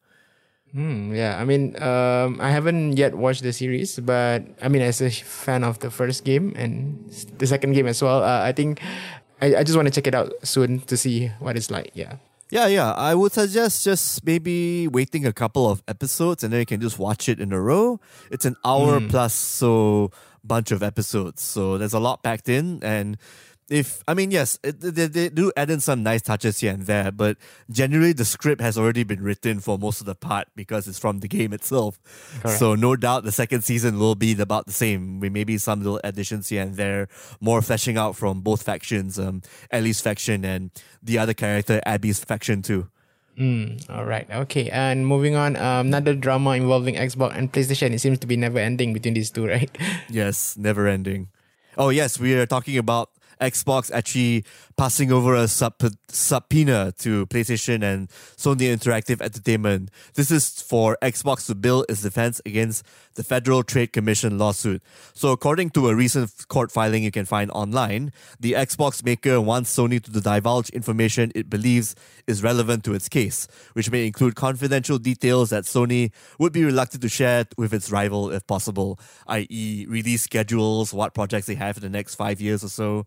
Hmm, 0.73 1.15
yeah, 1.15 1.41
I 1.41 1.45
mean, 1.45 1.81
um, 1.83 2.39
I 2.41 2.51
haven't 2.51 2.99
yet 2.99 3.17
watched 3.17 3.43
the 3.43 3.53
series, 3.53 3.99
but 4.01 4.45
I 4.61 4.69
mean, 4.69 4.83
as 4.83 5.01
a 5.01 5.09
fan 5.09 5.65
of 5.65 5.79
the 5.79 5.91
first 5.91 6.25
game 6.25 6.53
and 6.57 7.09
the 7.39 7.47
second 7.47 7.73
game 7.73 7.87
as 7.87 8.03
well, 8.03 8.23
uh, 8.23 8.43
I 8.45 8.53
think 8.53 8.83
I, 9.41 9.57
I 9.57 9.63
just 9.65 9.77
want 9.77 9.89
to 9.89 9.95
check 9.95 10.07
it 10.07 10.15
out 10.15 10.33
soon 10.43 10.81
to 10.81 10.97
see 10.97 11.29
what 11.39 11.57
it's 11.57 11.71
like. 11.71 11.93
Yeah. 11.95 12.17
Yeah, 12.51 12.67
yeah. 12.67 12.93
I 12.93 13.15
would 13.15 13.33
suggest 13.33 13.85
just 13.85 14.25
maybe 14.25 14.89
waiting 14.89 15.27
a 15.27 15.33
couple 15.33 15.69
of 15.71 15.83
episodes 15.87 16.43
and 16.43 16.53
then 16.53 16.61
you 16.61 16.67
can 16.67 16.81
just 16.81 16.99
watch 16.99 17.29
it 17.29 17.41
in 17.41 17.53
a 17.53 17.61
row. 17.61 18.01
It's 18.31 18.47
an 18.47 18.57
hour 18.65 19.01
mm. 19.01 19.11
plus 19.11 19.35
so 19.35 20.11
bunch 20.43 20.71
of 20.71 20.83
episodes. 20.83 21.43
So 21.43 21.77
there's 21.77 21.93
a 21.93 22.01
lot 22.01 22.23
packed 22.23 22.49
in 22.49 22.83
and 22.83 23.19
if 23.71 24.03
I 24.09 24.15
mean 24.15 24.31
yes, 24.31 24.59
it, 24.63 24.81
they, 24.81 25.07
they 25.07 25.29
do 25.29 25.53
add 25.57 25.71
in 25.71 25.81
some 25.81 26.03
nice 26.03 26.23
touches 26.23 26.61
here 26.61 26.73
and 26.73 26.87
there, 26.87 27.13
but 27.13 27.37
generally 27.71 28.13
the 28.13 28.25
script 28.25 28.61
has 28.61 28.79
already 28.79 29.05
been 29.05 29.23
written 29.23 29.61
for 29.61 29.79
most 29.79 30.01
of 30.01 30.07
the 30.07 30.15
part 30.15 30.49
because 30.57 30.89
it's 30.89 30.99
from 30.99 31.21
the 31.21 31.29
game 31.29 31.53
itself. 31.53 31.99
Correct. 32.41 32.59
So 32.59 32.75
no 32.75 32.97
doubt 32.97 33.25
the 33.25 33.33
second 33.33 33.63
season 33.63 33.99
will 33.99 34.15
be 34.15 34.39
about 34.41 34.67
the 34.67 34.73
same, 34.73 35.21
with 35.21 35.33
maybe 35.33 35.59
some 35.59 35.81
little 35.81 36.01
additions 36.03 36.49
here 36.49 36.63
and 36.63 36.77
there, 36.77 37.09
more 37.41 37.61
fleshing 37.63 37.99
out 37.99 38.17
from 38.17 38.41
both 38.41 38.63
factions, 38.63 39.19
um, 39.19 39.43
Ellie's 39.71 40.01
faction 40.01 40.45
and 40.45 40.71
the 41.03 41.19
other 41.19 41.35
character 41.35 41.81
Abby's 41.85 42.25
faction 42.25 42.63
too. 42.63 42.89
Mm, 43.39 43.89
all 43.89 44.05
right. 44.05 44.29
Okay. 44.31 44.69
And 44.71 45.07
moving 45.07 45.37
on, 45.37 45.57
um, 45.57 45.87
another 45.89 46.15
drama 46.15 46.53
involving 46.53 46.97
Xbox 46.97 47.37
and 47.37 47.53
PlayStation. 47.53 47.93
It 47.93 48.01
seems 48.01 48.19
to 48.19 48.27
be 48.27 48.37
never 48.37 48.59
ending 48.59 48.93
between 48.93 49.15
these 49.15 49.31
two, 49.31 49.47
right? 49.55 49.71
yes, 50.09 50.57
never 50.57 50.89
ending. 50.89 51.29
Oh 51.77 51.91
yes, 51.91 52.19
we 52.19 52.35
are 52.35 52.47
talking 52.47 52.77
about 52.77 53.11
Xbox 53.41 53.91
actually 53.93 54.45
passing 54.77 55.13
over 55.13 55.35
a 55.35 55.49
sub- 55.49 55.83
subpoena 56.09 56.93
to 56.99 57.27
PlayStation 57.27 57.83
and 57.83 58.09
Sony 58.37 58.75
Interactive 58.75 59.21
Entertainment. 59.21 59.91
This 60.15 60.31
is 60.31 60.61
for 60.63 60.97
Xbox 61.03 61.47
to 61.47 61.55
build 61.55 61.87
its 61.89 62.03
defense 62.03 62.41
against 62.47 62.85
the 63.19 63.25
Federal 63.25 63.65
Trade 63.65 63.93
Commission 63.93 64.39
lawsuit. 64.39 64.81
So, 65.13 65.33
according 65.33 65.71
to 65.71 65.89
a 65.89 65.95
recent 65.95 66.47
court 66.47 66.71
filing 66.71 67.03
you 67.03 67.11
can 67.11 67.25
find 67.25 67.51
online, 67.51 68.13
the 68.39 68.53
Xbox 68.53 69.05
maker 69.05 69.41
wants 69.41 69.77
Sony 69.77 70.01
to 70.01 70.11
divulge 70.11 70.71
information 70.71 71.33
it 71.35 71.51
believes 71.51 71.97
is 72.29 72.45
relevant 72.45 72.85
to 72.85 72.95
its 72.95 73.09
case, 73.09 73.49
which 73.73 73.91
may 73.91 74.07
include 74.07 74.37
confidential 74.37 74.99
details 74.99 75.51
that 75.51 75.65
Sony 75.65 76.13
would 76.39 76.53
be 76.53 76.65
reluctant 76.65 77.03
to 77.03 77.09
share 77.09 77.45
with 77.57 77.75
its 77.75 77.91
rival 77.91 78.31
if 78.31 78.47
possible, 78.47 79.01
i.e., 79.27 79.85
release 79.89 80.23
schedules, 80.23 80.95
what 80.95 81.13
projects 81.13 81.49
they 81.49 81.57
have 81.57 81.77
in 81.77 81.83
the 81.83 81.91
next 81.91 82.15
five 82.15 82.41
years 82.41 82.63
or 82.63 82.69
so. 82.69 83.05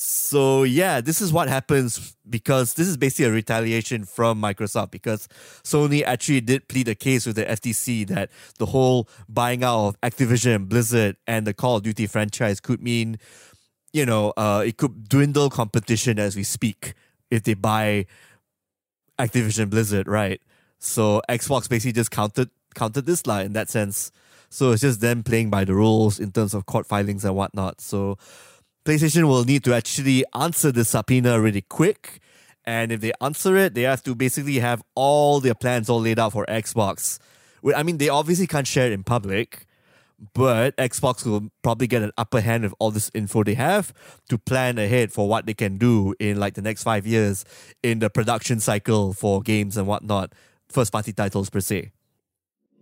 So 0.00 0.62
yeah, 0.62 1.00
this 1.00 1.20
is 1.20 1.32
what 1.32 1.48
happens 1.48 2.14
because 2.30 2.74
this 2.74 2.86
is 2.86 2.96
basically 2.96 3.24
a 3.24 3.32
retaliation 3.32 4.04
from 4.04 4.40
Microsoft 4.40 4.92
because 4.92 5.26
Sony 5.64 6.04
actually 6.04 6.40
did 6.40 6.68
plead 6.68 6.86
a 6.86 6.94
case 6.94 7.26
with 7.26 7.34
the 7.34 7.44
FTC 7.44 8.06
that 8.06 8.30
the 8.60 8.66
whole 8.66 9.08
buying 9.28 9.64
out 9.64 9.88
of 9.88 10.00
Activision, 10.00 10.68
Blizzard, 10.68 11.16
and 11.26 11.48
the 11.48 11.52
Call 11.52 11.78
of 11.78 11.82
Duty 11.82 12.06
franchise 12.06 12.60
could 12.60 12.80
mean, 12.80 13.18
you 13.92 14.06
know, 14.06 14.32
uh, 14.36 14.62
it 14.64 14.76
could 14.76 15.08
dwindle 15.08 15.50
competition 15.50 16.20
as 16.20 16.36
we 16.36 16.44
speak 16.44 16.94
if 17.32 17.42
they 17.42 17.54
buy 17.54 18.06
Activision 19.18 19.68
Blizzard, 19.68 20.06
right? 20.06 20.40
So 20.78 21.22
Xbox 21.28 21.68
basically 21.68 21.94
just 21.94 22.12
countered 22.12 22.50
countered 22.76 23.06
this 23.06 23.26
line 23.26 23.46
in 23.46 23.52
that 23.54 23.68
sense. 23.68 24.12
So 24.48 24.70
it's 24.70 24.82
just 24.82 25.00
them 25.00 25.24
playing 25.24 25.50
by 25.50 25.64
the 25.64 25.74
rules 25.74 26.20
in 26.20 26.30
terms 26.30 26.54
of 26.54 26.66
court 26.66 26.86
filings 26.86 27.24
and 27.24 27.34
whatnot. 27.34 27.80
So 27.80 28.16
PlayStation 28.88 29.24
will 29.28 29.44
need 29.44 29.64
to 29.64 29.74
actually 29.74 30.24
answer 30.34 30.72
the 30.72 30.82
subpoena 30.82 31.38
really 31.38 31.60
quick. 31.60 32.20
And 32.64 32.90
if 32.90 33.02
they 33.02 33.12
answer 33.20 33.54
it, 33.54 33.74
they 33.74 33.82
have 33.82 34.02
to 34.04 34.14
basically 34.14 34.60
have 34.60 34.82
all 34.94 35.40
their 35.40 35.54
plans 35.54 35.90
all 35.90 36.00
laid 36.00 36.18
out 36.18 36.32
for 36.32 36.46
Xbox. 36.46 37.18
I 37.76 37.82
mean, 37.82 37.98
they 37.98 38.08
obviously 38.08 38.46
can't 38.46 38.66
share 38.66 38.86
it 38.86 38.92
in 38.92 39.04
public, 39.04 39.66
but 40.32 40.74
Xbox 40.78 41.26
will 41.26 41.50
probably 41.60 41.86
get 41.86 42.00
an 42.00 42.12
upper 42.16 42.40
hand 42.40 42.62
with 42.62 42.72
all 42.78 42.90
this 42.90 43.10
info 43.12 43.44
they 43.44 43.52
have 43.52 43.92
to 44.30 44.38
plan 44.38 44.78
ahead 44.78 45.12
for 45.12 45.28
what 45.28 45.44
they 45.44 45.52
can 45.52 45.76
do 45.76 46.14
in 46.18 46.40
like 46.40 46.54
the 46.54 46.62
next 46.62 46.82
five 46.82 47.06
years 47.06 47.44
in 47.82 47.98
the 47.98 48.08
production 48.08 48.58
cycle 48.58 49.12
for 49.12 49.42
games 49.42 49.76
and 49.76 49.86
whatnot, 49.86 50.32
first 50.70 50.92
party 50.92 51.12
titles 51.12 51.50
per 51.50 51.60
se. 51.60 51.92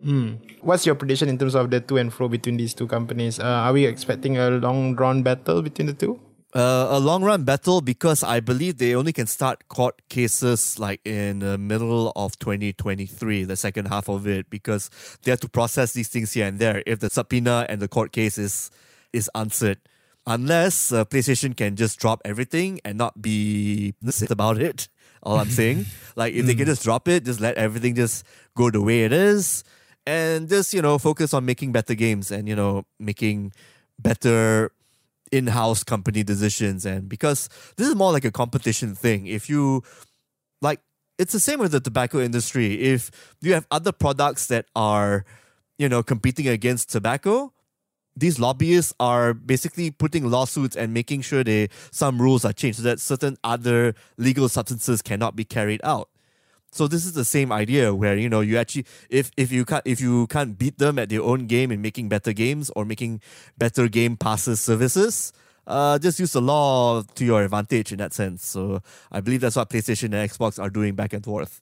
Mm. 0.04 0.38
What's 0.60 0.84
your 0.84 0.94
prediction 0.94 1.28
in 1.28 1.38
terms 1.38 1.54
of 1.54 1.70
the 1.70 1.80
to 1.80 1.96
and 1.96 2.12
fro 2.12 2.28
between 2.28 2.56
these 2.56 2.74
two 2.74 2.86
companies? 2.86 3.40
Uh, 3.40 3.44
are 3.44 3.72
we 3.72 3.86
expecting 3.86 4.36
a 4.36 4.50
long 4.50 4.94
drawn 4.94 5.22
battle 5.22 5.62
between 5.62 5.86
the 5.86 5.94
two? 5.94 6.20
Uh, 6.54 6.86
a 6.90 7.00
long 7.00 7.22
run 7.22 7.44
battle 7.44 7.80
because 7.80 8.22
I 8.22 8.40
believe 8.40 8.78
they 8.78 8.94
only 8.94 9.12
can 9.12 9.26
start 9.26 9.68
court 9.68 10.00
cases 10.08 10.78
like 10.78 11.00
in 11.04 11.40
the 11.40 11.58
middle 11.58 12.12
of 12.16 12.38
2023, 12.38 13.44
the 13.44 13.56
second 13.56 13.86
half 13.88 14.08
of 14.08 14.26
it, 14.26 14.48
because 14.48 14.88
they 15.22 15.30
have 15.30 15.40
to 15.40 15.48
process 15.48 15.92
these 15.92 16.08
things 16.08 16.32
here 16.32 16.46
and 16.46 16.58
there 16.58 16.82
if 16.86 17.00
the 17.00 17.10
subpoena 17.10 17.66
and 17.68 17.80
the 17.80 17.88
court 17.88 18.12
case 18.12 18.38
is, 18.38 18.70
is 19.12 19.30
answered. 19.34 19.78
Unless 20.26 20.92
uh, 20.92 21.04
PlayStation 21.04 21.56
can 21.56 21.76
just 21.76 21.98
drop 22.00 22.22
everything 22.24 22.80
and 22.84 22.96
not 22.96 23.20
be 23.20 23.94
about 24.30 24.58
it. 24.58 24.88
All 25.22 25.38
I'm 25.38 25.50
saying, 25.50 25.86
like 26.16 26.32
if 26.34 26.46
they 26.46 26.54
can 26.54 26.64
hmm. 26.64 26.70
just 26.70 26.84
drop 26.84 27.08
it, 27.08 27.24
just 27.24 27.40
let 27.40 27.56
everything 27.56 27.94
just 27.96 28.24
go 28.54 28.70
the 28.70 28.80
way 28.80 29.04
it 29.04 29.12
is 29.12 29.64
and 30.06 30.48
just 30.48 30.72
you 30.72 30.80
know 30.80 30.98
focus 30.98 31.34
on 31.34 31.44
making 31.44 31.72
better 31.72 31.94
games 31.94 32.30
and 32.30 32.48
you 32.48 32.56
know 32.56 32.84
making 32.98 33.52
better 33.98 34.70
in-house 35.32 35.82
company 35.82 36.22
decisions. 36.22 36.86
And 36.86 37.08
because 37.08 37.48
this 37.76 37.88
is 37.88 37.94
more 37.94 38.12
like 38.12 38.24
a 38.24 38.30
competition 38.30 38.94
thing. 38.94 39.26
If 39.26 39.50
you 39.50 39.82
like 40.62 40.80
it's 41.18 41.32
the 41.32 41.40
same 41.40 41.58
with 41.58 41.72
the 41.72 41.80
tobacco 41.80 42.20
industry. 42.20 42.80
If 42.80 43.10
you 43.40 43.54
have 43.54 43.66
other 43.70 43.92
products 43.92 44.46
that 44.48 44.66
are 44.76 45.24
you 45.78 45.88
know 45.88 46.02
competing 46.02 46.48
against 46.48 46.90
tobacco 46.90 47.52
these 48.16 48.40
lobbyists 48.40 48.94
are 48.98 49.34
basically 49.34 49.90
putting 49.90 50.30
lawsuits 50.30 50.74
and 50.74 50.94
making 50.94 51.20
sure 51.20 51.44
they 51.44 51.68
some 51.90 52.20
rules 52.20 52.44
are 52.44 52.52
changed 52.52 52.78
so 52.78 52.82
that 52.82 52.98
certain 52.98 53.36
other 53.44 53.94
legal 54.16 54.48
substances 54.48 55.02
cannot 55.02 55.36
be 55.36 55.44
carried 55.44 55.80
out 55.84 56.08
so 56.72 56.86
this 56.86 57.06
is 57.06 57.12
the 57.12 57.24
same 57.24 57.52
idea 57.52 57.94
where 57.94 58.16
you 58.16 58.28
know 58.28 58.40
you 58.40 58.58
actually 58.58 58.86
if 59.08 59.30
if 59.36 59.50
you 59.50 59.64
can't 59.64 59.82
if 59.86 60.00
you 60.00 60.26
can't 60.26 60.58
beat 60.58 60.78
them 60.78 60.98
at 60.98 61.08
their 61.08 61.22
own 61.22 61.46
game 61.46 61.70
in 61.70 61.80
making 61.80 62.08
better 62.08 62.32
games 62.32 62.70
or 62.76 62.84
making 62.84 63.20
better 63.56 63.88
game 63.88 64.16
passes 64.16 64.60
services, 64.60 65.32
uh, 65.66 65.98
just 65.98 66.20
use 66.20 66.32
the 66.32 66.42
law 66.42 67.02
to 67.02 67.24
your 67.24 67.42
advantage 67.42 67.92
in 67.92 67.98
that 67.98 68.12
sense. 68.12 68.46
So 68.46 68.82
I 69.10 69.20
believe 69.20 69.40
that's 69.40 69.56
what 69.56 69.70
PlayStation 69.70 70.14
and 70.14 70.30
Xbox 70.30 70.62
are 70.62 70.70
doing 70.70 70.94
back 70.94 71.12
and 71.12 71.24
forth. 71.24 71.60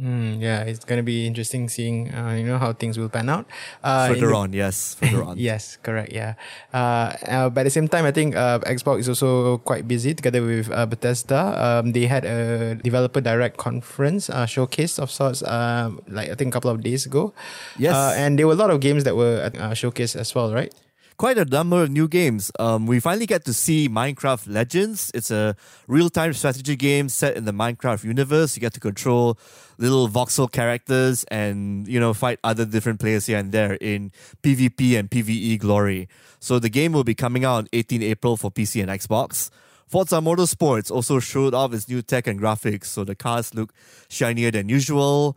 Mm, 0.00 0.40
yeah, 0.40 0.62
it's 0.64 0.84
going 0.84 0.96
to 0.96 1.02
be 1.04 1.26
interesting 1.26 1.68
seeing, 1.68 2.12
uh, 2.14 2.32
you 2.32 2.44
know, 2.44 2.58
how 2.58 2.72
things 2.72 2.98
will 2.98 3.10
pan 3.10 3.28
out. 3.28 3.46
Uh, 3.84 4.08
further 4.08 4.28
the, 4.28 4.34
on, 4.34 4.52
yes, 4.52 4.94
further 4.94 5.22
on. 5.22 5.38
yes, 5.38 5.76
correct, 5.82 6.12
yeah. 6.12 6.34
Uh, 6.72 7.12
uh, 7.28 7.48
but 7.50 7.60
at 7.60 7.64
the 7.64 7.70
same 7.70 7.88
time, 7.88 8.06
I 8.06 8.10
think 8.10 8.34
uh, 8.34 8.58
Xbox 8.60 9.00
is 9.00 9.08
also 9.08 9.58
quite 9.58 9.86
busy 9.86 10.14
together 10.14 10.42
with 10.42 10.72
uh, 10.72 10.86
Bethesda. 10.86 11.54
Um, 11.54 11.92
they 11.92 12.06
had 12.06 12.24
a 12.24 12.74
developer 12.76 13.20
direct 13.20 13.58
conference, 13.58 14.30
uh, 14.30 14.46
showcase 14.46 14.98
of 14.98 15.10
sorts, 15.10 15.42
um, 15.44 16.00
like 16.08 16.30
I 16.30 16.34
think 16.34 16.48
a 16.48 16.52
couple 16.52 16.70
of 16.70 16.82
days 16.82 17.04
ago. 17.04 17.34
Yes. 17.78 17.94
Uh, 17.94 18.14
and 18.16 18.38
there 18.38 18.46
were 18.46 18.54
a 18.54 18.56
lot 18.56 18.70
of 18.70 18.80
games 18.80 19.04
that 19.04 19.14
were 19.14 19.50
uh, 19.54 19.76
showcased 19.76 20.16
as 20.16 20.34
well, 20.34 20.52
right? 20.54 20.72
Quite 21.16 21.38
a 21.38 21.44
number 21.44 21.82
of 21.82 21.90
new 21.90 22.08
games. 22.08 22.50
Um, 22.58 22.86
we 22.86 23.00
finally 23.00 23.26
get 23.26 23.44
to 23.44 23.52
see 23.52 23.88
Minecraft 23.88 24.52
Legends. 24.52 25.10
It's 25.14 25.30
a 25.30 25.56
real 25.86 26.10
time 26.10 26.32
strategy 26.32 26.76
game 26.76 27.08
set 27.08 27.36
in 27.36 27.44
the 27.44 27.52
Minecraft 27.52 28.04
universe. 28.04 28.56
You 28.56 28.60
get 28.60 28.72
to 28.74 28.80
control 28.80 29.38
little 29.78 30.08
voxel 30.08 30.50
characters 30.50 31.24
and, 31.24 31.86
you 31.88 31.98
know, 31.98 32.14
fight 32.14 32.38
other 32.44 32.64
different 32.64 33.00
players 33.00 33.26
here 33.26 33.38
and 33.38 33.52
there 33.52 33.74
in 33.74 34.12
PvP 34.42 34.98
and 34.98 35.10
PvE 35.10 35.58
glory. 35.58 36.08
So 36.40 36.58
the 36.58 36.68
game 36.68 36.92
will 36.92 37.04
be 37.04 37.14
coming 37.14 37.44
out 37.44 37.56
on 37.56 37.68
18 37.72 38.02
April 38.02 38.36
for 38.36 38.50
PC 38.50 38.82
and 38.82 38.90
Xbox. 38.90 39.50
Forza 39.92 40.16
Motorsports 40.16 40.90
also 40.90 41.20
showed 41.20 41.52
off 41.52 41.74
its 41.74 41.86
new 41.86 42.00
tech 42.00 42.26
and 42.26 42.40
graphics, 42.40 42.86
so 42.86 43.04
the 43.04 43.14
cars 43.14 43.54
look 43.54 43.74
shinier 44.08 44.50
than 44.50 44.70
usual. 44.70 45.36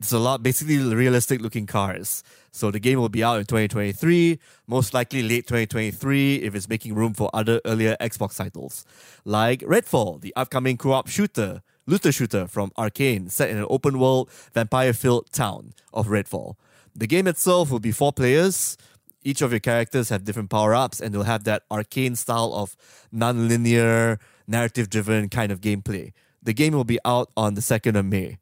It's 0.00 0.12
a 0.12 0.18
lot, 0.18 0.42
basically 0.42 0.78
realistic 0.78 1.42
looking 1.42 1.66
cars. 1.66 2.24
So 2.52 2.70
the 2.70 2.80
game 2.80 2.98
will 2.98 3.10
be 3.10 3.22
out 3.22 3.38
in 3.38 3.44
2023, 3.44 4.38
most 4.66 4.94
likely 4.94 5.22
late 5.22 5.46
2023 5.46 6.36
if 6.36 6.54
it's 6.54 6.70
making 6.70 6.94
room 6.94 7.12
for 7.12 7.28
other 7.34 7.60
earlier 7.66 7.98
Xbox 8.00 8.34
titles, 8.38 8.86
like 9.26 9.60
Redfall, 9.60 10.22
the 10.22 10.32
upcoming 10.36 10.78
co-op 10.78 11.06
shooter, 11.06 11.60
looter 11.86 12.12
shooter 12.12 12.46
from 12.46 12.70
Arkane, 12.78 13.30
set 13.30 13.50
in 13.50 13.58
an 13.58 13.66
open 13.68 13.98
world, 13.98 14.30
vampire-filled 14.54 15.30
town 15.32 15.74
of 15.92 16.06
Redfall. 16.06 16.54
The 16.96 17.06
game 17.06 17.26
itself 17.26 17.70
will 17.70 17.78
be 17.78 17.92
four 17.92 18.14
players. 18.14 18.78
Each 19.22 19.42
of 19.42 19.50
your 19.50 19.60
characters 19.60 20.08
have 20.08 20.24
different 20.24 20.48
power-ups, 20.48 21.00
and 21.00 21.14
they'll 21.14 21.24
have 21.24 21.44
that 21.44 21.68
Arkane 21.68 22.16
style 22.16 22.54
of 22.54 22.74
non-linear, 23.12 24.18
narrative-driven 24.48 25.28
kind 25.28 25.52
of 25.52 25.60
gameplay. 25.60 26.12
The 26.42 26.54
game 26.54 26.72
will 26.72 26.84
be 26.84 26.98
out 27.04 27.30
on 27.36 27.52
the 27.52 27.60
2nd 27.60 27.98
of 27.98 28.06
May. 28.06 28.38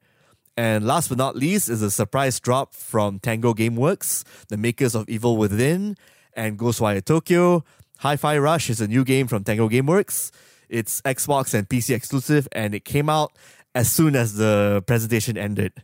And 0.58 0.84
last 0.84 1.08
but 1.08 1.18
not 1.18 1.36
least 1.36 1.68
is 1.68 1.82
a 1.82 1.90
surprise 1.90 2.40
drop 2.40 2.74
from 2.74 3.20
Tango 3.20 3.54
Gameworks, 3.54 4.24
the 4.48 4.56
makers 4.56 4.96
of 4.96 5.08
Evil 5.08 5.36
Within 5.36 5.96
and 6.34 6.58
Ghostwire 6.58 7.04
Tokyo. 7.04 7.62
Hi-Fi 7.98 8.38
Rush 8.38 8.68
is 8.68 8.80
a 8.80 8.88
new 8.88 9.04
game 9.04 9.28
from 9.28 9.44
Tango 9.44 9.68
Gameworks. 9.68 10.32
It's 10.68 11.00
Xbox 11.02 11.54
and 11.54 11.68
PC 11.68 11.94
exclusive, 11.94 12.48
and 12.50 12.74
it 12.74 12.84
came 12.84 13.08
out 13.08 13.38
as 13.76 13.88
soon 13.88 14.16
as 14.16 14.34
the 14.34 14.82
presentation 14.88 15.38
ended. 15.38 15.74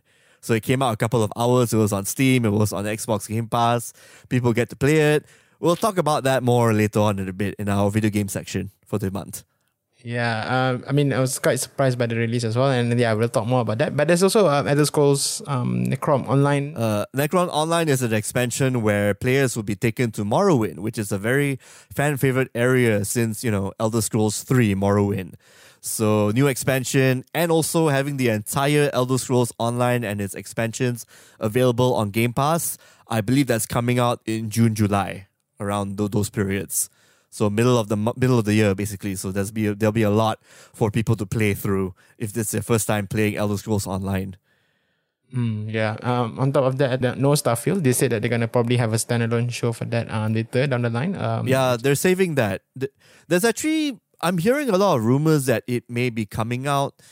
So 0.40 0.54
it 0.54 0.64
came 0.64 0.82
out 0.82 0.92
a 0.92 0.96
couple 0.96 1.22
of 1.22 1.32
hours. 1.36 1.72
It 1.72 1.76
was 1.76 1.92
on 1.92 2.04
Steam. 2.04 2.44
It 2.44 2.50
was 2.50 2.72
on 2.72 2.84
Xbox 2.84 3.28
Game 3.28 3.46
Pass. 3.46 3.92
People 4.28 4.52
get 4.52 4.70
to 4.70 4.76
play 4.76 5.14
it. 5.14 5.24
We'll 5.60 5.76
talk 5.76 5.98
about 5.98 6.24
that 6.24 6.42
more 6.42 6.72
later 6.72 6.98
on 6.98 7.20
in 7.20 7.28
a 7.28 7.32
bit 7.32 7.54
in 7.60 7.68
our 7.68 7.92
video 7.92 8.10
game 8.10 8.26
section 8.26 8.72
for 8.84 8.98
the 8.98 9.12
month. 9.12 9.44
Yeah, 10.04 10.36
uh, 10.44 10.78
I 10.86 10.92
mean, 10.92 11.14
I 11.14 11.18
was 11.18 11.38
quite 11.38 11.58
surprised 11.58 11.96
by 11.96 12.04
the 12.04 12.14
release 12.14 12.44
as 12.44 12.58
well, 12.58 12.70
and 12.70 13.00
yeah, 13.00 13.14
we'll 13.14 13.30
talk 13.30 13.46
more 13.46 13.62
about 13.62 13.78
that. 13.78 13.96
But 13.96 14.06
there's 14.06 14.22
also 14.22 14.46
uh, 14.46 14.62
Elder 14.66 14.84
Scrolls 14.84 15.40
um, 15.46 15.86
Necrom 15.86 16.28
Online. 16.28 16.76
Uh, 16.76 17.06
Necrom 17.16 17.48
Online 17.48 17.88
is 17.88 18.02
an 18.02 18.12
expansion 18.12 18.82
where 18.82 19.14
players 19.14 19.56
will 19.56 19.62
be 19.62 19.74
taken 19.74 20.10
to 20.12 20.22
Morrowind, 20.22 20.80
which 20.80 20.98
is 20.98 21.10
a 21.10 21.16
very 21.16 21.58
fan 21.88 22.18
favorite 22.18 22.50
area 22.54 23.02
since 23.06 23.42
you 23.42 23.50
know 23.50 23.72
Elder 23.80 24.02
Scrolls 24.02 24.42
Three 24.42 24.74
Morrowind. 24.74 25.36
So 25.80 26.30
new 26.32 26.48
expansion, 26.48 27.24
and 27.32 27.50
also 27.50 27.88
having 27.88 28.18
the 28.18 28.28
entire 28.28 28.90
Elder 28.92 29.16
Scrolls 29.16 29.54
Online 29.56 30.04
and 30.04 30.20
its 30.20 30.34
expansions 30.34 31.06
available 31.40 31.94
on 31.94 32.10
Game 32.10 32.34
Pass. 32.34 32.76
I 33.08 33.22
believe 33.22 33.46
that's 33.46 33.64
coming 33.64 33.98
out 33.98 34.20
in 34.26 34.50
June, 34.50 34.74
July, 34.74 35.28
around 35.58 35.96
those 35.96 36.28
periods. 36.28 36.90
So 37.34 37.50
middle 37.50 37.76
of 37.76 37.88
the 37.88 37.96
middle 37.96 38.38
of 38.38 38.44
the 38.44 38.54
year, 38.54 38.76
basically. 38.76 39.16
So 39.16 39.32
there's 39.32 39.50
be 39.50 39.66
a, 39.66 39.74
there'll 39.74 39.90
be 39.90 40.06
a 40.06 40.10
lot 40.10 40.38
for 40.44 40.88
people 40.88 41.16
to 41.16 41.26
play 41.26 41.52
through 41.52 41.92
if 42.16 42.36
it's 42.36 42.52
their 42.52 42.62
first 42.62 42.86
time 42.86 43.08
playing 43.08 43.34
Elder 43.34 43.56
Scrolls 43.56 43.88
Online. 43.88 44.36
Mm, 45.34 45.66
yeah. 45.72 45.96
Um, 46.02 46.38
on 46.38 46.52
top 46.52 46.62
of 46.62 46.78
that, 46.78 47.02
the 47.02 47.16
no 47.16 47.30
Starfield, 47.30 47.82
they 47.82 47.90
said 47.90 48.12
that 48.12 48.22
they're 48.22 48.30
gonna 48.30 48.46
probably 48.46 48.76
have 48.76 48.92
a 48.92 48.96
standalone 49.02 49.50
show 49.50 49.72
for 49.72 49.84
that 49.86 50.08
um, 50.12 50.32
later 50.32 50.68
down 50.68 50.82
the 50.82 50.90
line. 50.90 51.16
Um, 51.16 51.48
yeah, 51.48 51.76
they're 51.76 51.96
saving 51.96 52.36
that. 52.36 52.62
There's 53.26 53.44
actually 53.44 53.98
I'm 54.20 54.38
hearing 54.38 54.70
a 54.70 54.78
lot 54.78 54.94
of 54.94 55.04
rumors 55.04 55.46
that 55.46 55.64
it 55.66 55.90
may 55.90 56.10
be 56.10 56.26
coming 56.26 56.68
out 56.68 57.02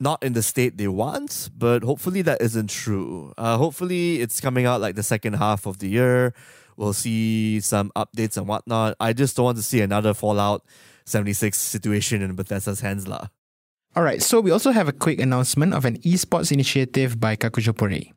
not 0.00 0.22
in 0.24 0.32
the 0.32 0.42
state 0.42 0.78
they 0.78 0.88
want, 0.88 1.50
but 1.56 1.84
hopefully 1.84 2.22
that 2.22 2.40
isn't 2.40 2.70
true. 2.70 3.32
Uh, 3.36 3.58
hopefully 3.58 4.20
it's 4.20 4.40
coming 4.40 4.66
out 4.66 4.80
like 4.80 4.96
the 4.96 5.02
second 5.02 5.34
half 5.34 5.66
of 5.66 5.78
the 5.78 5.88
year. 5.88 6.32
We'll 6.76 6.92
see 6.92 7.60
some 7.60 7.90
updates 7.96 8.36
and 8.36 8.46
whatnot. 8.46 8.96
I 9.00 9.12
just 9.12 9.36
don't 9.36 9.44
want 9.44 9.58
to 9.58 9.62
see 9.62 9.80
another 9.80 10.14
Fallout 10.14 10.64
76 11.04 11.58
situation 11.58 12.22
in 12.22 12.34
Bethesda's 12.34 12.80
hands. 12.80 13.06
lah. 13.06 13.28
All 13.94 14.02
right, 14.02 14.22
so 14.22 14.40
we 14.40 14.50
also 14.50 14.70
have 14.70 14.88
a 14.88 14.92
quick 14.92 15.20
announcement 15.20 15.74
of 15.74 15.84
an 15.84 15.98
esports 15.98 16.50
initiative 16.50 17.20
by 17.20 17.36
Kakuchopurei. 17.36 18.12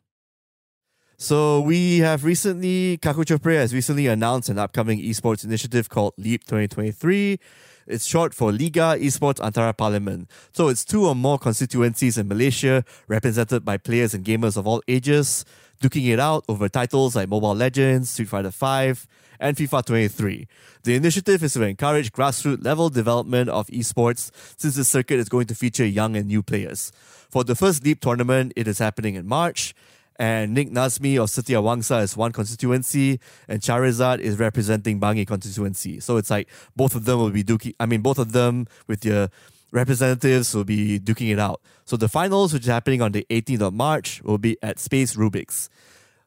So 1.18 1.62
we 1.62 2.00
have 2.00 2.24
recently, 2.24 2.98
Kakuchopurei 3.02 3.56
has 3.56 3.74
recently 3.74 4.08
announced 4.08 4.50
an 4.50 4.60
upcoming 4.60 5.00
esports 5.00 5.44
initiative 5.44 5.90
called 5.90 6.14
LEAP 6.18 6.44
2023. 6.44 7.40
It's 7.88 8.06
short 8.06 8.34
for 8.34 8.52
Liga 8.52 8.98
Esports 9.00 9.40
Antara 9.40 9.74
Parlimen. 9.74 10.28
So 10.52 10.70
it's 10.70 10.84
two 10.84 11.06
or 11.06 11.16
more 11.16 11.38
constituencies 11.38 12.18
in 12.18 12.28
Malaysia 12.28 12.84
represented 13.08 13.64
by 13.64 13.78
players 13.78 14.14
and 14.14 14.26
gamers 14.26 14.58
of 14.58 14.66
all 14.66 14.82
ages, 14.88 15.46
duking 15.82 16.08
it 16.12 16.20
out 16.20 16.44
over 16.48 16.70
titles 16.70 17.16
like 17.16 17.30
Mobile 17.30 17.56
Legends, 17.56 18.10
Street 18.10 18.30
Fighter 18.30 18.50
V, 18.50 19.00
and 19.40 19.58
FIFA 19.58 19.86
23. 19.86 20.48
The 20.84 20.96
initiative 20.96 21.44
is 21.44 21.54
to 21.54 21.64
encourage 21.64 22.12
grassroots 22.12 22.64
level 22.64 22.90
development 22.90 23.50
of 23.50 23.68
esports 23.68 24.32
since 24.58 24.76
the 24.76 24.84
circuit 24.84 25.20
is 25.20 25.30
going 25.30 25.48
to 25.48 25.56
feature 25.56 25.86
young 25.86 26.16
and 26.16 26.28
new 26.28 26.44
players. 26.44 26.92
For 27.30 27.44
the 27.44 27.56
first 27.56 27.84
Leap 27.84 28.00
tournament, 28.02 28.54
it 28.56 28.68
is 28.68 28.80
happening 28.80 29.16
in 29.16 29.28
March, 29.28 29.74
and 30.18 30.54
Nik 30.54 30.72
Nazmi 30.72 31.22
of 31.22 31.30
Setia 31.30 31.62
Wangsa 31.62 32.02
is 32.02 32.16
one 32.16 32.32
constituency, 32.32 33.20
and 33.48 33.62
Syahredzan 33.62 34.20
is 34.20 34.40
representing 34.40 35.00
Bangi 35.00 35.28
constituency. 35.28 36.00
So 36.00 36.18
it's 36.18 36.30
like 36.30 36.48
both 36.76 36.96
of 36.96 37.06
them 37.06 37.20
will 37.20 37.32
be 37.32 37.44
duking. 37.44 37.76
I 37.80 37.86
mean, 37.86 38.02
both 38.02 38.18
of 38.18 38.32
them 38.32 38.68
with 38.88 39.02
their 39.02 39.30
representatives 39.76 40.56
will 40.56 40.64
be 40.64 41.00
duking 41.00 41.32
it 41.32 41.38
out. 41.38 41.62
So 41.84 41.98
the 41.98 42.08
finals, 42.08 42.54
which 42.54 42.64
is 42.64 42.70
happening 42.70 43.02
on 43.02 43.12
the 43.12 43.28
18th 43.30 43.62
of 43.62 43.74
March, 43.74 44.24
will 44.24 44.38
be 44.38 44.58
at 44.64 44.80
Space 44.80 45.16
Rubix. 45.16 45.68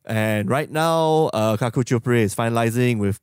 And 0.04 0.48
right 0.50 0.70
now, 0.70 1.30
uh, 1.32 1.56
Chopre 1.56 2.20
is 2.20 2.34
finalizing 2.34 2.98
with 2.98 3.20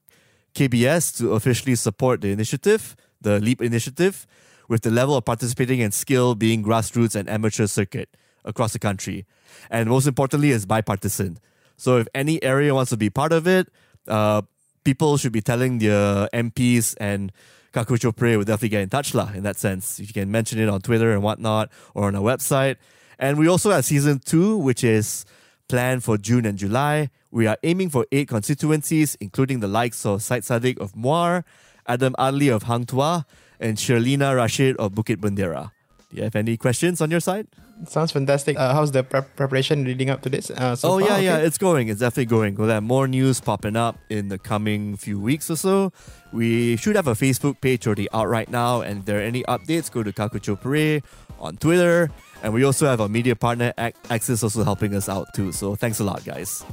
KBS 0.55 1.17
to 1.17 1.34
officially 1.34 1.75
support 1.75 2.22
the 2.22 2.32
initiative, 2.32 2.96
the 3.22 3.39
LEAP 3.39 3.62
initiative, 3.62 4.25
with 4.67 4.82
the 4.82 4.89
level 4.89 5.15
of 5.15 5.25
participating 5.25 5.82
and 5.82 5.94
skill 5.94 6.34
being 6.34 6.63
grassroots 6.63 7.15
and 7.15 7.29
amateur 7.29 7.67
circuit 7.67 8.10
across 8.44 8.74
the 8.74 8.79
country. 8.79 9.25
And 9.70 9.89
most 9.89 10.08
importantly, 10.08 10.51
it's 10.51 10.65
bipartisan. 10.65 11.38
So 11.77 11.98
if 11.98 12.08
any 12.15 12.41
area 12.41 12.74
wants 12.74 12.89
to 12.89 12.98
be 12.98 13.10
part 13.12 13.32
of 13.32 13.48
it, 13.48 13.67
uh, 14.08 14.41
people 14.84 15.17
should 15.17 15.34
be 15.34 15.41
telling 15.41 15.77
their 15.79 16.29
MPs 16.34 16.96
and 17.00 17.32
Kakuchopurei 17.75 18.38
will 18.38 18.46
definitely 18.46 18.70
get 18.70 18.82
in 18.82 18.89
touch 18.89 19.13
lah, 19.13 19.34
in 19.34 19.44
that 19.44 19.58
sense. 19.58 20.00
You 20.00 20.08
can 20.08 20.32
mention 20.32 20.60
it 20.60 20.70
on 20.70 20.79
Twitter 20.79 21.12
and 21.12 21.22
whatnot 21.22 21.70
or 21.94 22.08
on 22.08 22.15
our 22.15 22.22
website. 22.22 22.77
And 23.20 23.38
we 23.38 23.50
also 23.50 23.72
have 23.72 23.84
season 23.84 24.20
two, 24.24 24.55
which 24.55 24.82
is 24.82 25.25
planned 25.67 26.01
for 26.03 26.17
June 26.17 26.46
and 26.46 26.58
July. 26.58 27.10
We 27.32 27.48
are 27.48 27.58
aiming 27.63 27.89
for 27.89 28.08
eight 28.13 28.29
constituencies, 28.29 29.17
including 29.20 29.60
the 29.60 29.67
likes 29.67 30.05
of 30.05 30.24
Syed 30.24 30.44
Saddiq 30.44 30.79
of 30.79 30.94
Muar, 30.94 31.44
Adam 31.86 32.15
Adli 32.17 32.50
of 32.53 32.63
Hang 32.63 32.86
Tuah, 32.86 33.25
and 33.60 33.75
Syerleena 33.75 34.34
Rashid 34.34 34.77
of 34.77 34.94
Bukit 34.94 35.17
Bendera. 35.17 35.75
You 36.15 36.24
have 36.24 36.36
any 36.36 36.55
questions 36.55 37.01
on 37.01 37.12
your 37.12 37.19
side? 37.19 37.48
Sounds 37.88 38.12
fantastic. 38.12 38.57
Uh, 38.57 38.74
how's 38.74 38.91
the 38.91 39.03
prep 39.03 39.36
preparation 39.36 39.84
leading 39.84 40.10
up 40.10 40.22
to 40.22 40.29
this? 40.29 40.50
Uh, 40.50 40.75
so 40.75 40.93
oh 40.93 41.00
far? 41.00 41.10
yeah, 41.10 41.17
yeah, 41.17 41.38
it's 41.38 41.57
going. 41.57 41.89
It's 41.89 42.00
definitely 42.00 42.27
going. 42.27 42.55
We'll 42.55 42.69
have 42.69 42.84
more 42.84 43.05
news 43.05 43.41
popping 43.41 43.75
up 43.75 43.98
in 44.10 44.29
the 44.29 44.38
coming 44.38 44.95
few 44.95 45.19
weeks 45.19 45.51
or 45.51 45.57
so. 45.57 45.91
We 46.31 46.77
should 46.77 46.95
have 46.95 47.07
a 47.07 47.15
Facebook 47.15 47.60
page 47.60 47.86
already 47.86 48.07
out 48.13 48.29
right 48.29 48.50
now, 48.50 48.79
and 48.79 49.00
if 49.00 49.05
there 49.05 49.19
are 49.19 49.24
any 49.24 49.43
updates, 49.43 49.91
go 49.91 50.03
to 50.03 50.13
Kakuchopurei 50.13 51.03
on 51.38 51.57
Twitter. 51.57 52.10
And 52.43 52.53
we 52.53 52.63
also 52.63 52.86
have 52.86 53.01
our 53.01 53.10
media 53.10 53.36
partner 53.36 53.74
Access, 53.77 54.42
also 54.42 54.63
helping 54.63 54.96
us 54.96 55.09
out 55.09 55.33
too. 55.33 55.51
So 55.51 55.75
thanks 55.75 56.00
a 56.00 56.05
lot, 56.05 56.24
guys. 56.24 56.63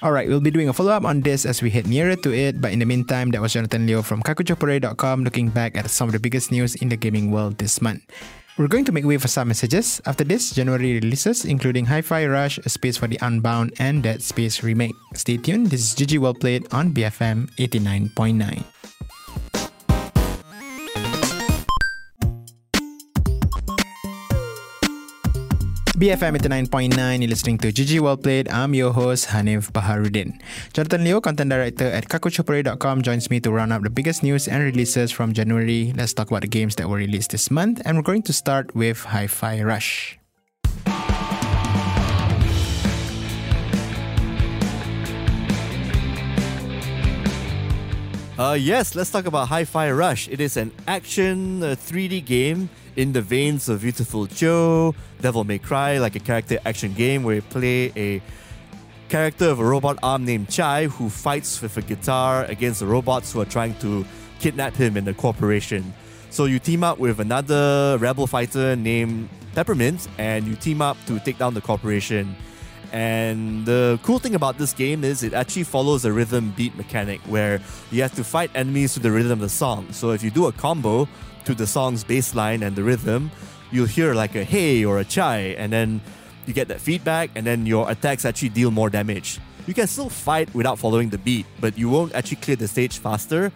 All 0.00 0.12
right, 0.12 0.28
we'll 0.28 0.38
be 0.38 0.52
doing 0.52 0.68
a 0.68 0.72
follow 0.72 0.92
up 0.92 1.02
on 1.02 1.22
this 1.22 1.44
as 1.44 1.60
we 1.60 1.70
head 1.70 1.88
nearer 1.88 2.14
to 2.14 2.30
it. 2.30 2.60
But 2.60 2.70
in 2.70 2.78
the 2.78 2.86
meantime, 2.86 3.30
that 3.32 3.42
was 3.42 3.52
Jonathan 3.52 3.84
Leo 3.84 4.02
from 4.02 4.22
kakuchopurei.com 4.22 5.24
looking 5.24 5.50
back 5.50 5.76
at 5.76 5.90
some 5.90 6.06
of 6.06 6.12
the 6.12 6.20
biggest 6.20 6.52
news 6.52 6.76
in 6.76 6.88
the 6.88 6.96
gaming 6.96 7.32
world 7.32 7.58
this 7.58 7.82
month. 7.82 8.06
We're 8.58 8.70
going 8.70 8.84
to 8.86 8.92
make 8.92 9.04
way 9.04 9.18
for 9.18 9.26
some 9.26 9.48
messages. 9.48 10.00
After 10.06 10.22
this, 10.22 10.50
January 10.50 10.94
releases, 10.94 11.44
including 11.44 11.86
Hi 11.86 12.02
Fi 12.02 12.26
Rush, 12.26 12.58
A 12.58 12.68
Space 12.68 12.96
for 12.96 13.06
the 13.06 13.18
Unbound, 13.22 13.74
and 13.78 14.02
Dead 14.02 14.22
Space 14.22 14.62
Remake. 14.62 14.94
Stay 15.14 15.36
tuned. 15.36 15.70
This 15.70 15.82
is 15.82 15.94
GG 15.98 16.18
Well 16.18 16.34
Played 16.34 16.66
on 16.72 16.94
BFM 16.94 17.50
89.9. 17.58 18.62
BFM 25.98 26.38
89.9, 26.38 26.94
you're 26.94 27.28
listening 27.28 27.58
to 27.58 27.72
GG 27.72 27.98
Well 27.98 28.16
Played. 28.16 28.48
I'm 28.50 28.72
your 28.72 28.92
host, 28.92 29.34
Hanif 29.34 29.72
Baharuddin. 29.72 30.38
Jonathan 30.72 31.02
Leo, 31.02 31.20
content 31.20 31.50
director 31.50 31.86
at 31.86 32.08
kakuchopurei.com, 32.08 33.02
joins 33.02 33.28
me 33.30 33.40
to 33.40 33.50
round 33.50 33.72
up 33.72 33.82
the 33.82 33.90
biggest 33.90 34.22
news 34.22 34.46
and 34.46 34.62
releases 34.62 35.10
from 35.10 35.32
January. 35.32 35.92
Let's 35.96 36.14
talk 36.14 36.30
about 36.30 36.42
the 36.42 36.46
games 36.46 36.76
that 36.76 36.88
were 36.88 36.98
released 36.98 37.32
this 37.32 37.50
month, 37.50 37.82
and 37.84 37.96
we're 37.96 38.06
going 38.06 38.22
to 38.30 38.32
start 38.32 38.76
with 38.76 39.10
Hi 39.10 39.26
Fi 39.26 39.60
Rush. 39.60 40.20
Uh, 48.38 48.54
yes, 48.54 48.94
let's 48.94 49.10
talk 49.10 49.26
about 49.26 49.48
Hi 49.48 49.64
Fi 49.64 49.90
Rush. 49.90 50.28
It 50.28 50.40
is 50.40 50.56
an 50.56 50.70
action 50.86 51.60
uh, 51.60 51.74
3D 51.74 52.24
game 52.24 52.70
in 52.98 53.12
the 53.12 53.22
veins 53.22 53.68
of 53.68 53.82
Beautiful 53.82 54.26
Joe, 54.26 54.92
Devil 55.20 55.44
May 55.44 55.58
Cry, 55.58 55.98
like 55.98 56.16
a 56.16 56.18
character 56.18 56.58
action 56.66 56.92
game 56.94 57.22
where 57.22 57.36
you 57.36 57.42
play 57.42 57.92
a 57.96 58.20
character 59.08 59.48
of 59.48 59.60
a 59.60 59.64
robot 59.64 60.00
arm 60.02 60.24
named 60.24 60.50
Chai 60.50 60.86
who 60.86 61.08
fights 61.08 61.62
with 61.62 61.76
a 61.76 61.80
guitar 61.80 62.44
against 62.46 62.80
the 62.80 62.86
robots 62.86 63.32
who 63.32 63.40
are 63.40 63.44
trying 63.44 63.76
to 63.76 64.04
kidnap 64.40 64.74
him 64.74 64.96
in 64.96 65.04
the 65.04 65.14
corporation. 65.14 65.94
So 66.30 66.46
you 66.46 66.58
team 66.58 66.82
up 66.82 66.98
with 66.98 67.20
another 67.20 67.98
rebel 68.00 68.26
fighter 68.26 68.74
named 68.74 69.28
Peppermint 69.54 70.08
and 70.18 70.48
you 70.48 70.56
team 70.56 70.82
up 70.82 70.96
to 71.06 71.20
take 71.20 71.38
down 71.38 71.54
the 71.54 71.60
corporation. 71.60 72.34
And 72.90 73.64
the 73.64 74.00
cool 74.02 74.18
thing 74.18 74.34
about 74.34 74.58
this 74.58 74.72
game 74.72 75.04
is 75.04 75.22
it 75.22 75.34
actually 75.34 75.64
follows 75.64 76.04
a 76.04 76.12
rhythm 76.12 76.52
beat 76.56 76.74
mechanic 76.76 77.20
where 77.28 77.60
you 77.92 78.02
have 78.02 78.14
to 78.16 78.24
fight 78.24 78.50
enemies 78.56 78.94
to 78.94 79.00
the 79.00 79.12
rhythm 79.12 79.32
of 79.32 79.40
the 79.40 79.48
song. 79.48 79.92
So 79.92 80.10
if 80.10 80.24
you 80.24 80.30
do 80.30 80.46
a 80.46 80.52
combo 80.52 81.06
to 81.48 81.54
the 81.54 81.66
song's 81.66 82.04
bass 82.04 82.34
line 82.34 82.62
and 82.62 82.76
the 82.76 82.84
rhythm, 82.84 83.30
you'll 83.72 83.86
hear 83.86 84.12
like 84.12 84.34
a 84.34 84.44
hey 84.44 84.84
or 84.84 84.98
a 84.98 85.04
chai, 85.04 85.56
and 85.56 85.72
then 85.72 85.98
you 86.44 86.52
get 86.52 86.68
that 86.68 86.78
feedback, 86.78 87.30
and 87.34 87.46
then 87.46 87.64
your 87.64 87.90
attacks 87.90 88.26
actually 88.26 88.50
deal 88.50 88.70
more 88.70 88.90
damage. 88.90 89.40
You 89.66 89.72
can 89.72 89.86
still 89.86 90.10
fight 90.10 90.54
without 90.54 90.78
following 90.78 91.08
the 91.08 91.16
beat, 91.16 91.46
but 91.58 91.78
you 91.78 91.88
won't 91.88 92.14
actually 92.14 92.36
clear 92.36 92.56
the 92.56 92.68
stage 92.68 92.98
faster 92.98 93.50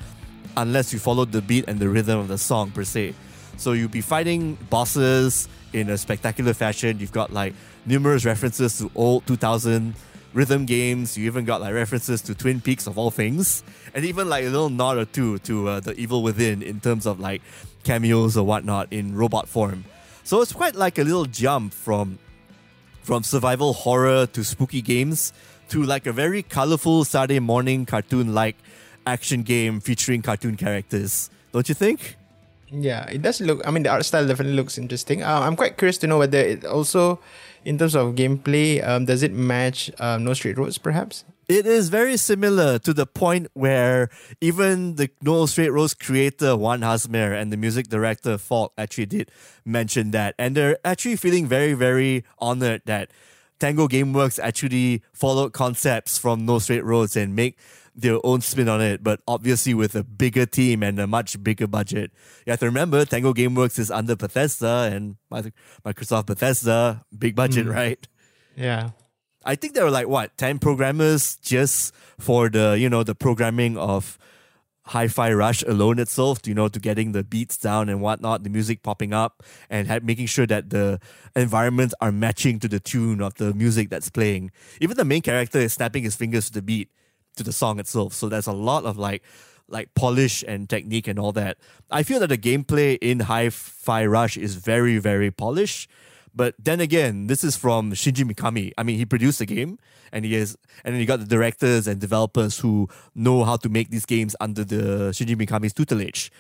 unless 0.57 0.95
you 0.95 0.99
follow 0.99 1.27
the 1.27 1.43
beat 1.43 1.67
and 1.69 1.79
the 1.79 1.89
rhythm 1.91 2.19
of 2.19 2.29
the 2.29 2.39
song 2.39 2.71
per 2.71 2.83
se. 2.83 3.13
So 3.59 3.73
you'll 3.73 3.91
be 3.91 4.01
fighting 4.01 4.57
bosses 4.71 5.47
in 5.75 5.91
a 5.91 5.99
spectacular 5.99 6.55
fashion. 6.55 6.99
You've 6.99 7.13
got 7.13 7.31
like 7.31 7.53
numerous 7.85 8.25
references 8.25 8.79
to 8.79 8.91
old 8.95 9.27
2000 9.27 9.95
rhythm 10.33 10.67
games. 10.67 11.17
You 11.17 11.27
even 11.27 11.45
got 11.45 11.61
like 11.61 11.75
references 11.75 12.23
to 12.23 12.35
Twin 12.35 12.61
Peaks 12.61 12.87
of 12.87 12.99
all 12.99 13.11
things, 13.11 13.63
and 13.95 14.05
even 14.05 14.29
like 14.29 14.45
a 14.45 14.49
little 14.49 14.71
nod 14.71 14.99
or 14.99 15.05
two 15.05 15.39
to 15.41 15.69
uh, 15.69 15.81
the 15.81 15.95
Evil 15.95 16.23
Within 16.23 16.63
in 16.63 16.81
terms 16.81 17.07
of 17.07 17.21
like 17.21 17.43
cameos 17.85 18.37
or 18.37 18.47
whatnot 18.47 18.93
in 18.93 19.15
robot 19.15 19.49
form. 19.49 19.85
So 20.25 20.41
it's 20.41 20.53
quite 20.53 20.75
like 20.75 20.99
a 20.99 21.05
little 21.05 21.25
jump 21.27 21.75
from 21.75 22.19
from 23.03 23.25
survival 23.25 23.73
horror 23.73 24.27
to 24.27 24.45
spooky 24.45 24.81
games 24.81 25.33
to 25.69 25.83
like 25.83 26.07
a 26.07 26.13
very 26.13 26.43
colorful 26.43 27.05
Saturday 27.05 27.41
morning 27.41 27.85
cartoon 27.87 28.35
like 28.35 28.57
action 29.07 29.43
game 29.43 29.81
featuring 29.81 30.23
cartoon 30.23 30.57
characters. 30.57 31.31
Don't 31.53 31.69
you 31.69 31.75
think? 31.75 32.17
Yeah, 32.71 33.05
it 33.11 33.21
does 33.21 33.41
look. 33.41 33.61
I 33.67 33.71
mean, 33.71 33.83
the 33.83 33.91
art 33.91 34.05
style 34.05 34.27
definitely 34.27 34.55
looks 34.55 34.79
interesting. 34.79 35.23
Uh, 35.23 35.41
I'm 35.41 35.57
quite 35.57 35.77
curious 35.77 35.99
to 35.99 36.07
know 36.07 36.19
whether 36.19 36.39
it 36.39 36.65
also, 36.65 37.21
in 37.65 37.79
terms 37.79 37.95
of 37.95 38.15
gameplay, 38.15 38.87
um, 38.87 39.05
does 39.05 39.23
it 39.23 39.33
match 39.33 39.91
um, 39.99 40.25
No 40.25 40.35
Straight 40.35 40.59
Roads, 40.59 40.79
perhaps? 40.79 41.25
It 41.49 41.67
is 41.67 41.89
very 41.89 42.17
similar 42.17 42.79
to 42.79 42.95
the 42.95 43.07
point 43.07 43.49
where 43.53 44.11
even 44.41 44.95
the 44.97 45.11
No 45.21 45.47
Straight 45.47 45.71
Roads 45.71 45.93
creator 45.93 46.57
Wan 46.57 46.81
Hazmer 46.81 47.39
and 47.39 47.53
the 47.53 47.57
music 47.57 47.89
director 47.89 48.39
Falk 48.39 48.73
actually 48.79 49.07
did 49.07 49.31
mention 49.65 50.13
that. 50.13 50.35
And 50.39 50.57
they're 50.57 50.79
actually 50.85 51.17
feeling 51.17 51.47
very, 51.47 51.75
very 51.75 52.25
honored 52.39 52.83
that 52.87 53.11
Tango 53.59 53.87
Gameworks 53.87 54.39
actually 54.43 55.03
followed 55.13 55.53
concepts 55.53 56.17
from 56.17 56.47
No 56.47 56.59
Straight 56.59 56.85
Roads 56.85 57.17
and 57.17 57.37
make 57.37 57.59
their 57.95 58.19
own 58.25 58.41
spin 58.41 58.69
on 58.69 58.81
it, 58.81 59.05
but 59.05 59.21
obviously 59.29 59.75
with 59.75 59.95
a 59.95 60.03
bigger 60.03 60.47
team 60.47 60.83
and 60.83 60.99
a 60.99 61.07
much 61.07 61.43
bigger 61.43 61.67
budget. 61.67 62.11
You 62.47 62.51
have 62.51 62.61
to 62.61 62.67
remember 62.67 63.05
Tango 63.05 63.33
Gameworks 63.35 63.79
is 63.79 63.91
under 63.91 64.17
Bethesda 64.17 64.91
and 64.93 65.17
Microsoft 65.31 66.27
Bethesda, 66.27 67.05
big 67.17 67.35
budget, 67.35 67.67
hmm. 67.67 67.73
right? 67.73 68.09
Yeah. 68.57 68.91
I 69.45 69.57
think 69.57 69.75
there 69.75 69.85
were 69.85 69.91
like 69.91 70.09
what 70.09 70.37
ten 70.37 70.59
programmers 70.59 71.37
just 71.37 71.93
for 72.19 72.49
the 72.49 72.77
you 72.79 72.89
know 72.89 73.03
the 73.03 73.15
programming 73.15 73.77
of 73.77 74.17
Hi-Fi 74.87 75.33
Rush 75.33 75.63
alone 75.63 75.99
itself, 75.99 76.41
you 76.47 76.55
know, 76.55 76.69
to 76.69 76.81
getting 76.81 77.13
the 77.13 77.23
beats 77.23 77.57
down 77.57 77.89
and 77.89 78.01
whatnot, 78.01 78.43
the 78.43 78.51
music 78.51 78.83
popping 78.83 79.13
up, 79.13 79.43
and 79.71 79.89
making 80.05 80.27
sure 80.27 80.47
that 80.47 80.71
the 80.71 81.01
environments 81.37 81.95
are 82.01 82.11
matching 82.11 82.59
to 82.61 82.69
the 82.69 82.81
tune 82.81 83.21
of 83.21 83.35
the 83.35 83.55
music 83.55 83.91
that's 83.91 84.11
playing. 84.11 84.51
Even 84.81 84.97
the 84.97 85.05
main 85.05 85.23
character 85.23 85.59
is 85.59 85.73
snapping 85.73 86.03
his 86.03 86.17
fingers 86.17 86.47
to 86.47 86.53
the 86.53 86.63
beat 86.63 86.91
to 87.37 87.43
the 87.43 87.53
song 87.53 87.79
itself. 87.79 88.13
So 88.13 88.29
there's 88.29 88.47
a 88.47 88.53
lot 88.53 88.85
of 88.85 88.99
like 88.99 89.23
like 89.69 89.95
polish 89.95 90.45
and 90.47 90.69
technique 90.69 91.09
and 91.09 91.19
all 91.19 91.33
that. 91.33 91.57
I 91.91 92.03
feel 92.03 92.21
that 92.21 92.27
the 92.27 92.39
gameplay 92.39 92.99
in 93.01 93.21
Hi-Fi 93.21 94.05
Rush 94.07 94.37
is 94.37 94.57
very 94.57 94.99
very 94.99 95.31
polished. 95.31 95.89
But 96.35 96.55
then 96.59 96.81
again, 96.81 97.27
this 97.27 97.45
is 97.45 97.57
from 97.57 97.93
Shinji 97.93 98.25
Mikami. 98.25 98.73
I 98.79 98.83
mean, 98.83 98.97
he 98.97 99.05
produced 99.05 99.39
the 99.39 99.47
game, 99.47 99.79
and 100.13 100.25
he 100.25 100.35
is, 100.35 100.57
and 100.83 100.97
you 100.97 101.05
got 101.05 101.21
the 101.21 101.27
directors 101.27 101.87
and 101.87 102.01
developers 102.01 102.59
who 102.59 102.89
know 103.15 103.45
how 103.45 103.57
to 103.57 103.69
make 103.69 103.91
these 103.91 104.07
games 104.07 104.35
under 104.41 104.65
the 104.65 105.11
Shinji 105.13 105.37
Mikami's 105.37 105.75
tutelage. 105.75 106.31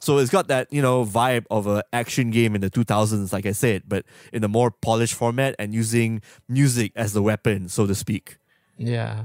So 0.00 0.18
it's 0.18 0.30
got 0.30 0.48
that 0.48 0.72
you 0.72 0.80
know 0.80 1.04
vibe 1.04 1.44
of 1.50 1.66
an 1.66 1.82
action 1.92 2.30
game 2.30 2.54
in 2.54 2.60
the 2.62 2.70
2000s, 2.70 3.32
like 3.32 3.46
I 3.46 3.52
said, 3.52 3.82
but 3.86 4.04
in 4.32 4.42
a 4.42 4.48
more 4.48 4.70
polished 4.70 5.14
format 5.14 5.54
and 5.58 5.74
using 5.74 6.22
music 6.48 6.92
as 6.96 7.12
the 7.12 7.22
weapon, 7.22 7.68
so 7.68 7.86
to 7.86 7.94
speak. 7.94 8.38
Yeah. 8.78 9.24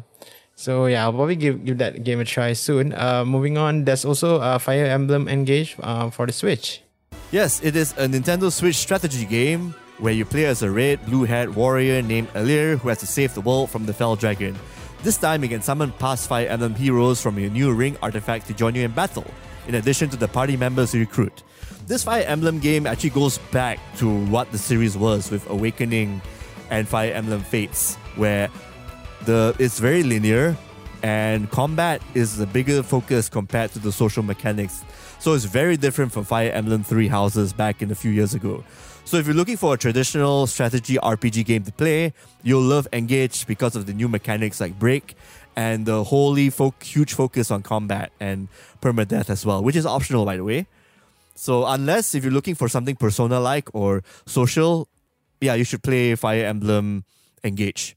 So 0.58 0.88
yeah, 0.88 1.06
I'll 1.06 1.14
probably 1.14 1.36
give 1.38 1.64
give 1.64 1.78
that 1.78 2.04
game 2.04 2.20
a 2.20 2.26
try 2.26 2.54
soon. 2.54 2.90
Uh, 2.92 3.24
moving 3.24 3.62
on, 3.62 3.86
there's 3.86 4.04
also 4.04 4.42
uh, 4.42 4.58
Fire 4.58 4.90
Emblem 4.90 5.30
Engage 5.30 5.78
uh, 5.80 6.10
for 6.10 6.26
the 6.26 6.34
Switch. 6.34 6.82
Yes, 7.30 7.62
it 7.62 7.76
is 7.76 7.94
a 7.94 8.10
Nintendo 8.10 8.52
Switch 8.52 8.76
strategy 8.76 9.24
game 9.26 9.76
where 10.00 10.14
you 10.14 10.26
play 10.26 10.46
as 10.46 10.64
a 10.64 10.72
red, 10.72 11.06
blue 11.06 11.26
haired 11.26 11.54
warrior 11.54 12.02
named 12.02 12.34
Alear 12.34 12.80
who 12.80 12.90
has 12.90 12.98
to 13.00 13.06
save 13.06 13.36
the 13.36 13.42
world 13.42 13.70
from 13.70 13.86
the 13.86 13.94
Fell 13.94 14.16
Dragon. 14.16 14.58
This 15.04 15.18
time, 15.18 15.44
you 15.44 15.50
can 15.50 15.62
summon 15.62 15.92
past 16.02 16.28
Fire 16.28 16.48
Emblem 16.48 16.74
heroes 16.74 17.22
from 17.22 17.38
your 17.38 17.52
new 17.52 17.72
ring 17.72 17.96
artifact 18.02 18.48
to 18.48 18.54
join 18.56 18.74
you 18.74 18.82
in 18.82 18.92
battle, 18.92 19.30
in 19.68 19.76
addition 19.76 20.10
to 20.10 20.18
the 20.18 20.28
party 20.28 20.58
members 20.58 20.92
you 20.92 21.02
recruit. 21.02 21.44
This 21.86 22.04
Fire 22.04 22.26
Emblem 22.26 22.58
game 22.58 22.88
actually 22.88 23.12
goes 23.12 23.38
back 23.54 23.78
to 23.98 24.10
what 24.26 24.52
the 24.52 24.58
series 24.58 24.98
was 24.98 25.30
with 25.30 25.48
Awakening 25.52 26.20
and 26.72 26.88
Fire 26.88 27.14
Emblem 27.14 27.42
Fates, 27.42 27.94
where 28.16 28.50
the 29.28 29.54
it's 29.60 29.78
very 29.78 30.04
linear 30.04 30.58
and 31.04 31.52
combat 31.52 32.02
is 32.16 32.38
the 32.38 32.48
bigger 32.48 32.82
focus 32.82 33.30
compared 33.30 33.72
to 33.74 33.80
the 33.80 33.92
social 33.92 34.24
mechanics. 34.24 34.84
So 35.20 35.34
it's 35.34 35.44
very 35.44 35.78
different 35.78 36.12
from 36.14 36.24
Fire 36.24 36.50
Emblem 36.50 36.84
Three 36.84 37.10
Houses 37.10 37.54
back 37.54 37.82
in 37.82 37.92
a 37.92 37.96
few 37.96 38.10
years 38.10 38.34
ago. 38.34 38.64
So 39.04 39.18
if 39.18 39.28
you're 39.28 39.36
looking 39.36 39.58
for 39.58 39.74
a 39.74 39.78
traditional 39.78 40.48
strategy 40.48 40.96
RPG 40.96 41.46
game 41.46 41.64
to 41.64 41.72
play, 41.72 42.14
you'll 42.42 42.64
love 42.64 42.88
Engage 42.94 43.46
because 43.46 43.76
of 43.76 43.86
the 43.86 43.94
new 43.94 44.08
mechanics 44.08 44.60
like 44.60 44.80
Break 44.80 45.16
and 45.56 45.86
the 45.86 46.06
wholly 46.06 46.50
fo- 46.50 46.74
huge 46.82 47.14
focus 47.14 47.52
on 47.52 47.64
combat 47.64 48.12
and 48.20 48.48
permadeath 48.82 49.30
as 49.30 49.46
well, 49.46 49.62
which 49.62 49.76
is 49.76 49.86
optional 49.86 50.24
by 50.24 50.38
the 50.38 50.44
way. 50.44 50.68
So 51.36 51.66
unless 51.66 52.16
if 52.16 52.24
you're 52.24 52.34
looking 52.34 52.56
for 52.56 52.70
something 52.70 52.96
persona 52.96 53.40
like 53.40 53.70
or 53.74 54.04
social, 54.26 54.88
yeah, 55.42 55.54
you 55.54 55.66
should 55.66 55.84
play 55.84 56.16
Fire 56.16 56.46
Emblem 56.46 57.04
Engage. 57.44 57.97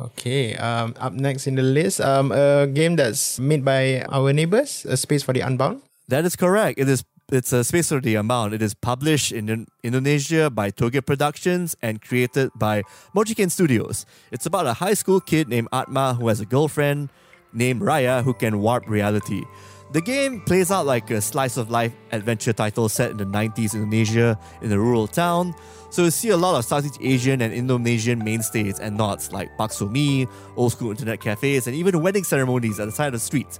Okay. 0.00 0.54
Um, 0.56 0.94
up 0.98 1.12
next 1.12 1.46
in 1.46 1.54
the 1.56 1.62
list, 1.62 2.00
um, 2.00 2.32
a 2.32 2.66
game 2.66 2.96
that's 2.96 3.38
made 3.38 3.64
by 3.64 4.02
our 4.08 4.32
neighbors, 4.32 4.86
A 4.88 4.96
Space 4.96 5.22
for 5.22 5.32
the 5.32 5.40
Unbound. 5.40 5.82
That 6.08 6.24
is 6.24 6.36
correct. 6.36 6.78
It 6.78 6.88
is 6.88 7.04
it's 7.30 7.52
a 7.52 7.62
Space 7.62 7.90
for 7.90 8.00
the 8.00 8.16
Unbound. 8.16 8.54
It 8.54 8.62
is 8.62 8.74
published 8.74 9.30
in 9.30 9.48
In- 9.48 9.66
Indonesia 9.84 10.50
by 10.50 10.70
Toge 10.70 11.04
Productions 11.06 11.76
and 11.80 12.02
created 12.02 12.50
by 12.56 12.82
Mojiken 13.14 13.50
Studios. 13.50 14.04
It's 14.32 14.46
about 14.46 14.66
a 14.66 14.74
high 14.74 14.94
school 14.94 15.20
kid 15.20 15.48
named 15.48 15.68
Atma 15.72 16.14
who 16.14 16.26
has 16.26 16.40
a 16.40 16.46
girlfriend 16.46 17.10
named 17.52 17.82
Raya 17.82 18.24
who 18.24 18.34
can 18.34 18.58
warp 18.58 18.88
reality. 18.88 19.44
The 19.92 20.00
game 20.00 20.40
plays 20.42 20.70
out 20.70 20.86
like 20.86 21.10
a 21.10 21.20
slice 21.20 21.56
of 21.56 21.68
life 21.68 21.92
adventure 22.12 22.52
title 22.52 22.88
set 22.88 23.10
in 23.10 23.16
the 23.16 23.24
90s 23.24 23.74
Indonesia 23.74 24.38
in 24.62 24.70
a 24.70 24.78
rural 24.78 25.08
town. 25.08 25.52
So 25.90 26.04
you 26.04 26.12
see 26.12 26.28
a 26.28 26.36
lot 26.36 26.56
of 26.56 26.64
Southeast 26.64 26.98
Asian 27.00 27.42
and 27.42 27.52
Indonesian 27.52 28.22
mainstays 28.22 28.78
and 28.78 28.96
nods 28.96 29.32
like 29.32 29.48
bakso 29.58 29.90
mi, 29.90 30.28
old 30.54 30.70
school 30.70 30.92
internet 30.92 31.20
cafes, 31.20 31.66
and 31.66 31.74
even 31.74 32.00
wedding 32.00 32.22
ceremonies 32.22 32.78
at 32.78 32.84
the 32.84 32.92
side 32.92 33.08
of 33.08 33.14
the 33.14 33.18
street. 33.18 33.58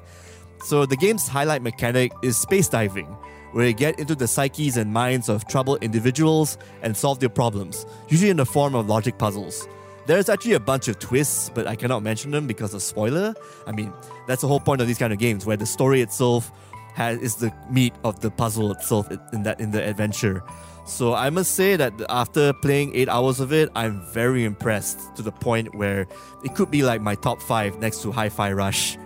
So 0.62 0.86
the 0.86 0.96
game's 0.96 1.26
highlight 1.26 1.62
mechanic 1.62 2.12
is 2.22 2.38
space 2.38 2.68
diving, 2.68 3.06
where 3.50 3.66
you 3.66 3.72
get 3.72 3.98
into 3.98 4.14
the 4.14 4.28
psyches 4.28 4.76
and 4.76 4.92
minds 4.92 5.28
of 5.28 5.48
troubled 5.48 5.82
individuals 5.82 6.58
and 6.82 6.96
solve 6.96 7.18
their 7.18 7.28
problems, 7.28 7.84
usually 8.08 8.30
in 8.30 8.36
the 8.36 8.46
form 8.46 8.76
of 8.76 8.88
logic 8.88 9.18
puzzles. 9.18 9.66
There's 10.06 10.28
actually 10.28 10.54
a 10.54 10.60
bunch 10.60 10.88
of 10.88 10.98
twists, 10.98 11.50
but 11.50 11.66
I 11.66 11.76
cannot 11.76 12.02
mention 12.02 12.30
them 12.30 12.46
because 12.46 12.74
of 12.74 12.82
spoiler. 12.82 13.34
I 13.66 13.72
mean, 13.72 13.92
that's 14.26 14.42
the 14.42 14.48
whole 14.48 14.60
point 14.60 14.80
of 14.80 14.86
these 14.86 14.98
kind 14.98 15.12
of 15.12 15.18
games, 15.18 15.46
where 15.46 15.56
the 15.56 15.66
story 15.66 16.00
itself 16.00 16.50
has 16.94 17.18
is 17.20 17.36
the 17.36 17.52
meat 17.70 17.94
of 18.02 18.20
the 18.20 18.30
puzzle 18.30 18.72
itself 18.72 19.08
in 19.32 19.42
that 19.44 19.60
in 19.60 19.70
the 19.70 19.86
adventure. 19.86 20.42
So 20.86 21.14
I 21.14 21.30
must 21.30 21.54
say 21.54 21.76
that 21.76 21.92
after 22.08 22.52
playing 22.52 22.96
eight 22.96 23.08
hours 23.08 23.38
of 23.38 23.52
it, 23.52 23.68
I'm 23.76 24.00
very 24.12 24.44
impressed 24.44 25.14
to 25.16 25.22
the 25.22 25.30
point 25.30 25.72
where 25.76 26.08
it 26.44 26.56
could 26.56 26.70
be 26.70 26.82
like 26.82 27.00
my 27.00 27.14
top 27.14 27.40
five 27.40 27.78
next 27.78 28.02
to 28.02 28.10
Hi-Fi 28.10 28.52
Rush. 28.52 28.98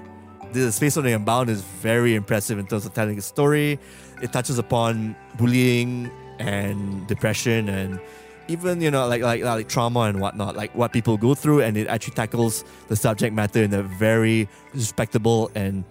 The 0.52 0.72
Space 0.72 0.96
Odyssey 0.96 1.12
Unbound 1.12 1.50
is 1.50 1.61
very 1.61 2.14
impressive 2.14 2.59
in 2.59 2.66
terms 2.66 2.87
of 2.87 2.94
telling 2.94 3.18
a 3.18 3.22
story. 3.22 3.78
It 4.22 4.33
touches 4.33 4.59
upon 4.59 5.14
bullying 5.37 6.11
and 6.38 7.07
depression 7.07 7.68
and 7.68 8.00
even 8.48 8.80
you 8.80 8.90
know 8.90 9.07
like 9.07 9.22
like 9.22 9.42
like 9.42 9.68
trauma 9.68 10.00
and 10.00 10.20
whatnot, 10.20 10.57
like 10.57 10.74
what 10.74 10.92
people 10.92 11.16
go 11.16 11.35
through, 11.35 11.62
and 11.62 11.76
it 11.76 11.88
actually 11.88 12.14
tackles 12.14 12.64
the 12.88 12.96
subject 12.96 13.35
matter 13.35 13.62
in 13.62 13.72
a 13.74 13.83
very 13.83 14.48
respectable 14.72 15.50
and 15.54 15.85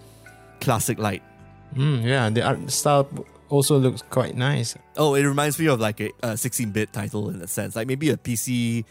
classic 0.59 0.99
light. 0.99 1.23
Mm, 1.75 2.03
yeah, 2.03 2.29
the 2.29 2.43
art 2.43 2.71
style 2.71 3.09
also 3.49 3.77
looks 3.77 4.01
quite 4.09 4.35
nice. 4.35 4.75
Oh, 4.97 5.15
it 5.15 5.25
reminds 5.25 5.59
me 5.59 5.67
of 5.67 5.79
like 5.79 5.99
a, 5.99 6.09
a 6.21 6.33
16-bit 6.33 6.93
title 6.93 7.29
in 7.29 7.39
that 7.39 7.49
sense, 7.49 7.75
like 7.75 7.87
maybe 7.87 8.09
a 8.09 8.17
PC 8.17 8.85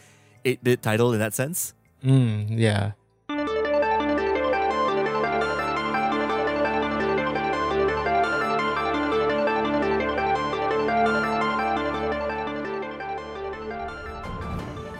8-bit 0.45 0.83
title 0.83 1.13
in 1.13 1.19
that 1.21 1.35
sense. 1.35 1.75
Mm, 2.05 2.59
yeah. 2.59 2.93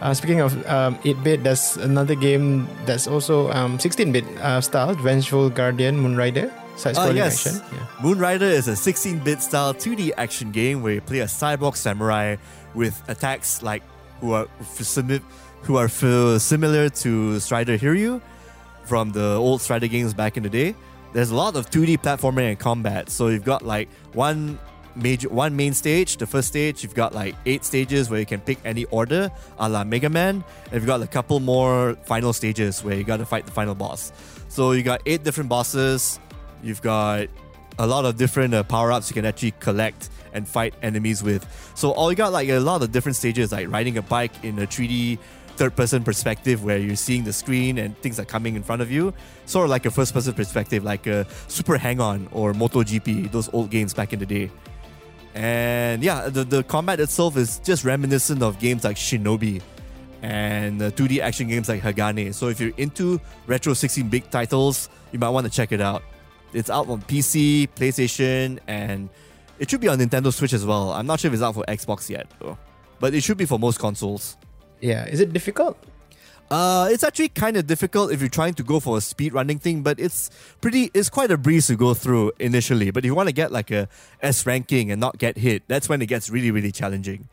Uh, 0.03 0.13
speaking 0.13 0.41
of 0.41 0.51
um, 0.67 0.97
8-bit, 1.07 1.43
there's 1.43 1.77
another 1.77 2.13
game 2.13 2.67
that's 2.85 3.07
also 3.07 3.49
um, 3.51 3.77
16-bit 3.77 4.25
uh, 4.41 4.59
style, 4.59 4.93
Vengeful 4.95 5.49
Guardian 5.49 5.95
Moonrider. 5.95 6.51
Oh, 6.97 7.11
yes. 7.11 7.47
action. 7.47 7.61
Yeah. 7.71 7.85
Moonrider 8.01 8.41
is 8.41 8.67
a 8.67 8.73
16-bit 8.73 9.41
style 9.41 9.73
2D 9.73 10.11
action 10.17 10.51
game 10.51 10.81
where 10.81 10.95
you 10.95 11.01
play 11.01 11.19
a 11.19 11.25
cyborg 11.25 11.77
samurai 11.77 12.35
with 12.75 13.01
attacks 13.07 13.63
like 13.63 13.81
who 14.19 14.33
are 14.33 14.47
who 15.61 15.77
are 15.77 15.87
similar 16.39 16.89
to 16.89 17.39
Strider 17.39 17.77
Hiryu 17.77 18.21
from 18.83 19.11
the 19.11 19.35
old 19.35 19.61
Strider 19.61 19.87
games 19.87 20.13
back 20.13 20.35
in 20.35 20.43
the 20.43 20.49
day. 20.49 20.75
There's 21.13 21.29
a 21.29 21.35
lot 21.35 21.55
of 21.55 21.69
2D 21.69 21.99
platforming 21.99 22.49
and 22.49 22.59
combat. 22.59 23.09
So 23.09 23.29
you've 23.29 23.45
got 23.45 23.61
like 23.61 23.87
one 24.11 24.59
major 24.95 25.29
one 25.29 25.55
main 25.55 25.73
stage. 25.73 26.17
The 26.17 26.27
first 26.27 26.47
stage, 26.47 26.83
you've 26.83 26.95
got 26.95 27.13
like 27.13 27.35
eight 27.45 27.63
stages 27.65 28.09
where 28.09 28.19
you 28.19 28.25
can 28.25 28.39
pick 28.39 28.59
any 28.65 28.85
order, 28.85 29.31
a 29.57 29.69
la 29.69 29.83
Mega 29.83 30.09
Man. 30.09 30.43
And 30.65 30.73
you've 30.73 30.85
got 30.85 31.01
a 31.01 31.07
couple 31.07 31.39
more 31.39 31.95
final 32.05 32.33
stages 32.33 32.83
where 32.83 32.95
you 32.95 33.03
got 33.03 33.17
to 33.17 33.25
fight 33.25 33.45
the 33.45 33.51
final 33.51 33.75
boss. 33.75 34.11
So 34.49 34.71
you 34.71 34.83
got 34.83 35.01
eight 35.05 35.23
different 35.23 35.49
bosses. 35.49 36.19
You've 36.61 36.81
got 36.81 37.27
a 37.79 37.87
lot 37.87 38.05
of 38.05 38.17
different 38.17 38.53
uh, 38.53 38.63
power 38.63 38.91
ups 38.91 39.09
you 39.09 39.15
can 39.15 39.25
actually 39.25 39.51
collect 39.59 40.09
and 40.33 40.47
fight 40.47 40.73
enemies 40.81 41.23
with. 41.23 41.45
So 41.75 41.91
all 41.91 42.11
you 42.11 42.15
got 42.15 42.31
like 42.31 42.49
a 42.49 42.59
lot 42.59 42.81
of 42.81 42.91
different 42.91 43.15
stages, 43.15 43.51
like 43.51 43.69
riding 43.71 43.97
a 43.97 44.01
bike 44.01 44.31
in 44.43 44.59
a 44.59 44.67
3D 44.67 45.19
third 45.55 45.75
person 45.75 46.03
perspective 46.03 46.63
where 46.63 46.77
you're 46.77 46.95
seeing 46.95 47.23
the 47.23 47.33
screen 47.33 47.77
and 47.77 47.97
things 47.99 48.19
are 48.19 48.25
coming 48.25 48.55
in 48.55 48.63
front 48.63 48.81
of 48.81 48.91
you. 48.91 49.13
Sort 49.45 49.65
of 49.65 49.69
like 49.69 49.85
a 49.85 49.91
first 49.91 50.13
person 50.13 50.33
perspective, 50.33 50.83
like 50.83 51.05
a 51.07 51.27
Super 51.47 51.77
Hang 51.77 51.99
On 51.99 52.27
or 52.31 52.53
MotoGP, 52.53 53.31
those 53.31 53.53
old 53.53 53.69
games 53.69 53.93
back 53.93 54.13
in 54.13 54.19
the 54.19 54.25
day. 54.25 54.51
And 55.33 56.03
yeah, 56.03 56.29
the, 56.29 56.43
the 56.43 56.63
combat 56.63 56.99
itself 56.99 57.37
is 57.37 57.59
just 57.59 57.83
reminiscent 57.83 58.43
of 58.43 58.59
games 58.59 58.83
like 58.83 58.97
Shinobi 58.97 59.61
and 60.21 60.81
uh, 60.81 60.91
2D 60.91 61.19
action 61.19 61.47
games 61.47 61.67
like 61.67 61.81
Hagane. 61.81 62.33
So 62.33 62.47
if 62.47 62.59
you're 62.59 62.71
into 62.77 63.19
retro 63.47 63.73
16 63.73 64.09
bit 64.09 64.31
titles, 64.31 64.89
you 65.11 65.19
might 65.19 65.29
want 65.29 65.45
to 65.45 65.51
check 65.51 65.71
it 65.71 65.81
out. 65.81 66.03
It's 66.53 66.69
out 66.69 66.87
on 66.87 67.01
PC, 67.01 67.67
PlayStation, 67.75 68.59
and 68.67 69.09
it 69.59 69.69
should 69.69 69.81
be 69.81 69.87
on 69.87 69.97
Nintendo 69.97 70.31
Switch 70.31 70.53
as 70.53 70.65
well. 70.65 70.91
I'm 70.91 71.07
not 71.07 71.19
sure 71.19 71.29
if 71.29 71.33
it's 71.33 71.43
out 71.43 71.55
for 71.55 71.63
Xbox 71.67 72.09
yet, 72.09 72.27
though. 72.39 72.57
but 72.99 73.13
it 73.13 73.21
should 73.23 73.37
be 73.37 73.45
for 73.45 73.57
most 73.57 73.79
consoles. 73.79 74.37
Yeah, 74.81 75.05
is 75.05 75.19
it 75.19 75.33
difficult? 75.33 75.77
Uh, 76.51 76.87
it's 76.91 77.03
actually 77.03 77.29
kind 77.29 77.57
of 77.57 77.65
difficult 77.65 78.11
if 78.11 78.19
you're 78.19 78.29
trying 78.29 78.53
to 78.53 78.63
go 78.63 78.79
for 78.79 78.97
a 78.97 79.01
speed 79.01 79.33
running 79.33 79.57
thing, 79.57 79.81
but 79.81 79.99
it's 79.99 80.29
pretty. 80.61 80.91
It's 80.93 81.09
quite 81.09 81.31
a 81.31 81.37
breeze 81.37 81.67
to 81.67 81.75
go 81.75 81.93
through 81.93 82.31
initially. 82.39 82.91
But 82.91 83.03
if 83.03 83.07
you 83.07 83.15
want 83.15 83.29
to 83.29 83.33
get 83.33 83.51
like 83.51 83.71
a 83.71 83.87
S 84.21 84.45
ranking 84.45 84.91
and 84.91 84.99
not 85.01 85.17
get 85.17 85.37
hit, 85.37 85.63
that's 85.67 85.89
when 85.89 86.01
it 86.01 86.07
gets 86.07 86.29
really, 86.29 86.51
really 86.51 86.71
challenging. 86.71 87.27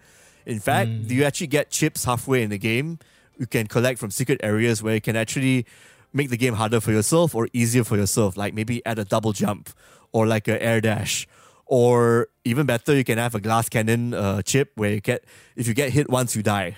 In 0.46 0.58
fact, 0.58 0.90
mm. 0.90 1.10
you 1.10 1.24
actually 1.24 1.48
get 1.48 1.70
chips 1.70 2.04
halfway 2.04 2.42
in 2.42 2.50
the 2.50 2.58
game. 2.58 2.98
You 3.38 3.46
can 3.46 3.66
collect 3.66 3.98
from 3.98 4.10
secret 4.10 4.40
areas 4.42 4.82
where 4.82 4.94
you 4.94 5.00
can 5.00 5.16
actually 5.16 5.66
make 6.12 6.30
the 6.30 6.36
game 6.36 6.54
harder 6.54 6.80
for 6.80 6.92
yourself 6.92 7.34
or 7.34 7.48
easier 7.52 7.84
for 7.84 7.96
yourself. 7.96 8.36
Like 8.36 8.54
maybe 8.54 8.84
add 8.86 8.98
a 8.98 9.04
double 9.04 9.32
jump 9.32 9.70
or 10.12 10.26
like 10.26 10.48
a 10.48 10.62
air 10.62 10.80
dash. 10.80 11.28
Or 11.66 12.28
even 12.44 12.66
better, 12.66 12.96
you 12.96 13.04
can 13.04 13.18
have 13.18 13.34
a 13.34 13.40
glass 13.40 13.68
cannon 13.68 14.12
uh, 14.12 14.42
chip 14.42 14.72
where 14.74 14.92
you 14.92 15.00
get 15.00 15.24
if 15.56 15.68
you 15.68 15.74
get 15.74 15.92
hit 15.92 16.10
once, 16.10 16.34
you 16.34 16.42
die. 16.42 16.76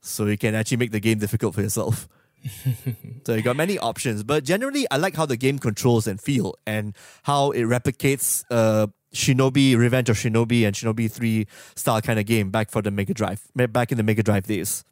So 0.00 0.26
you 0.26 0.38
can 0.38 0.54
actually 0.54 0.78
make 0.78 0.92
the 0.92 1.00
game 1.00 1.18
difficult 1.18 1.54
for 1.54 1.62
yourself. 1.62 2.08
so 3.26 3.34
you 3.34 3.42
got 3.42 3.56
many 3.56 3.78
options, 3.78 4.22
but 4.22 4.44
generally, 4.44 4.86
I 4.90 4.96
like 4.96 5.14
how 5.14 5.26
the 5.26 5.36
game 5.36 5.58
controls 5.58 6.06
and 6.06 6.18
feel, 6.18 6.54
and 6.66 6.96
how 7.24 7.50
it 7.50 7.64
replicates 7.64 8.44
uh, 8.50 8.86
Shinobi 9.14 9.76
Revenge 9.76 10.08
of 10.08 10.16
Shinobi 10.16 10.66
and 10.66 10.74
Shinobi 10.74 11.10
Three 11.10 11.46
style 11.74 12.00
kind 12.00 12.18
of 12.18 12.24
game 12.24 12.50
back 12.50 12.70
for 12.70 12.80
the 12.80 12.90
Mega 12.90 13.12
Drive, 13.12 13.42
back 13.54 13.92
in 13.92 13.98
the 13.98 14.02
Mega 14.02 14.22
Drive 14.22 14.46
days. 14.46 14.84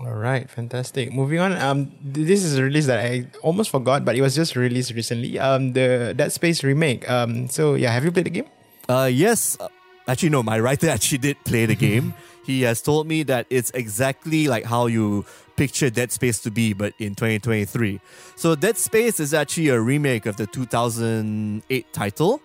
All 0.00 0.14
right, 0.14 0.50
fantastic. 0.50 1.12
Moving 1.12 1.38
on. 1.38 1.52
Um, 1.52 1.92
this 2.02 2.42
is 2.42 2.58
a 2.58 2.62
release 2.64 2.86
that 2.86 2.98
I 2.98 3.28
almost 3.42 3.70
forgot, 3.70 4.04
but 4.04 4.16
it 4.16 4.22
was 4.22 4.34
just 4.34 4.56
released 4.56 4.92
recently. 4.92 5.38
Um, 5.38 5.72
the 5.72 6.14
Dead 6.16 6.32
Space 6.32 6.64
remake. 6.64 7.08
Um, 7.08 7.48
so 7.48 7.74
yeah, 7.74 7.92
have 7.92 8.04
you 8.04 8.10
played 8.10 8.26
the 8.26 8.30
game? 8.30 8.46
Uh, 8.88 9.08
yes. 9.12 9.56
Actually, 10.08 10.30
no. 10.30 10.42
My 10.42 10.58
writer 10.58 10.88
actually 10.96 11.18
did 11.18 11.36
play 11.44 11.66
the 11.66 11.76
game. 11.76 12.14
he 12.44 12.62
has 12.62 12.82
told 12.82 13.06
me 13.06 13.22
that 13.24 13.46
it's 13.50 13.70
exactly 13.70 14.48
like 14.48 14.64
how 14.64 14.86
you 14.86 15.24
picture 15.56 15.90
Dead 15.90 16.12
Space 16.12 16.40
to 16.40 16.50
be, 16.50 16.72
but 16.72 16.94
in 16.98 17.14
2023. 17.14 18.00
So 18.36 18.54
Dead 18.54 18.76
Space 18.76 19.20
is 19.20 19.32
actually 19.34 19.68
a 19.68 19.80
remake 19.80 20.26
of 20.26 20.36
the 20.36 20.46
2008 20.46 21.92
title 21.92 22.40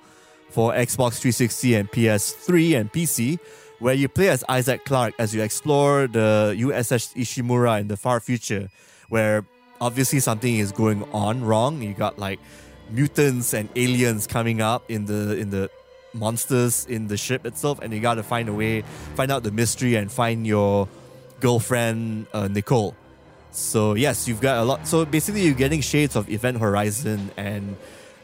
for 0.50 0.72
Xbox 0.74 1.20
360 1.20 1.76
and 1.76 1.92
PS3 1.92 2.80
and 2.80 2.92
PC, 2.92 3.40
where 3.80 3.94
you 3.94 4.08
play 4.08 4.30
as 4.30 4.44
Isaac 4.50 4.86
Clarke 4.86 5.14
as 5.20 5.34
you 5.34 5.42
explore 5.42 6.08
the 6.08 6.56
USS 6.58 7.16
Ishimura 7.16 7.82
in 7.82 7.88
the 7.88 7.98
far 7.98 8.20
future, 8.20 8.70
where 9.10 9.46
obviously 9.82 10.20
something 10.20 10.58
is 10.58 10.72
going 10.72 11.04
on 11.12 11.44
wrong. 11.44 11.82
You 11.82 11.94
got 11.94 12.20
like 12.20 12.40
mutants 12.92 13.54
and 13.54 13.70
aliens 13.76 14.28
coming 14.28 14.62
up 14.62 14.90
in 14.90 15.06
the 15.06 15.38
in 15.38 15.50
the 15.50 15.70
monsters 16.14 16.86
in 16.86 17.08
the 17.08 17.18
ship 17.18 17.46
itself, 17.46 17.80
and 17.80 17.94
you 17.94 18.00
got 18.00 18.16
to 18.16 18.24
find 18.24 18.50
a 18.50 18.54
way, 18.54 18.82
find 19.16 19.32
out 19.32 19.44
the 19.44 19.52
mystery, 19.52 19.96
and 19.96 20.12
find 20.12 20.46
your 20.46 20.88
girlfriend 21.40 22.28
uh, 22.34 22.48
Nicole. 22.48 22.96
So 23.52 23.94
yes, 23.96 24.28
you've 24.28 24.42
got 24.42 24.58
a 24.58 24.64
lot. 24.64 24.88
So 24.88 25.06
basically, 25.06 25.42
you're 25.42 25.54
getting 25.54 25.82
shades 25.82 26.16
of 26.16 26.30
Event 26.30 26.58
Horizon 26.58 27.32
and 27.38 27.78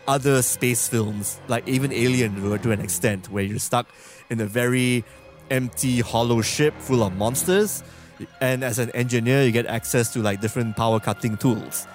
other 0.07 0.41
space 0.41 0.87
films, 0.87 1.39
like 1.47 1.67
even 1.67 1.91
Alien 1.91 2.35
to 2.35 2.71
an 2.71 2.79
extent, 2.79 3.29
where 3.31 3.43
you're 3.43 3.59
stuck 3.59 3.87
in 4.29 4.39
a 4.39 4.45
very 4.45 5.03
empty, 5.49 6.01
hollow 6.01 6.41
ship 6.41 6.73
full 6.79 7.03
of 7.03 7.15
monsters. 7.15 7.83
And 8.39 8.63
as 8.63 8.79
an 8.79 8.91
engineer, 8.91 9.43
you 9.43 9.51
get 9.51 9.65
access 9.65 10.13
to 10.13 10.19
like 10.19 10.41
different 10.41 10.77
power 10.77 10.99
cutting 10.99 11.37
tools 11.37 11.85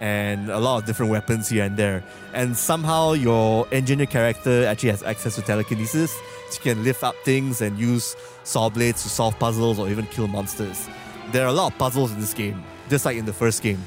and 0.00 0.48
a 0.48 0.58
lot 0.58 0.78
of 0.78 0.86
different 0.86 1.12
weapons 1.12 1.48
here 1.48 1.64
and 1.64 1.76
there. 1.76 2.02
And 2.32 2.56
somehow 2.56 3.12
your 3.12 3.68
engineer 3.70 4.06
character 4.06 4.66
actually 4.66 4.90
has 4.90 5.02
access 5.02 5.36
to 5.36 5.42
telekinesis. 5.42 6.12
So 6.48 6.60
you 6.64 6.74
can 6.74 6.82
lift 6.82 7.04
up 7.04 7.14
things 7.22 7.60
and 7.60 7.78
use 7.78 8.16
saw 8.42 8.70
blades 8.70 9.02
to 9.02 9.10
solve 9.10 9.38
puzzles 9.38 9.78
or 9.78 9.88
even 9.88 10.06
kill 10.06 10.26
monsters. 10.26 10.88
There 11.32 11.44
are 11.44 11.48
a 11.48 11.52
lot 11.52 11.72
of 11.72 11.78
puzzles 11.78 12.12
in 12.12 12.20
this 12.20 12.34
game, 12.34 12.64
just 12.88 13.04
like 13.04 13.18
in 13.18 13.26
the 13.26 13.32
first 13.32 13.62
game. 13.62 13.84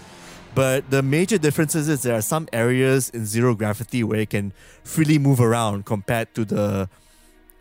But 0.56 0.90
the 0.92 1.02
major 1.02 1.40
differences 1.40 1.90
is 1.90 2.04
there 2.04 2.16
are 2.16 2.22
some 2.22 2.48
areas 2.54 3.10
in 3.10 3.26
zero 3.26 3.56
gravity 3.56 4.04
where 4.04 4.20
you 4.20 4.28
can 4.28 4.54
freely 4.84 5.18
move 5.18 5.42
around 5.42 5.86
compared 5.86 6.34
to 6.36 6.46
the 6.46 6.90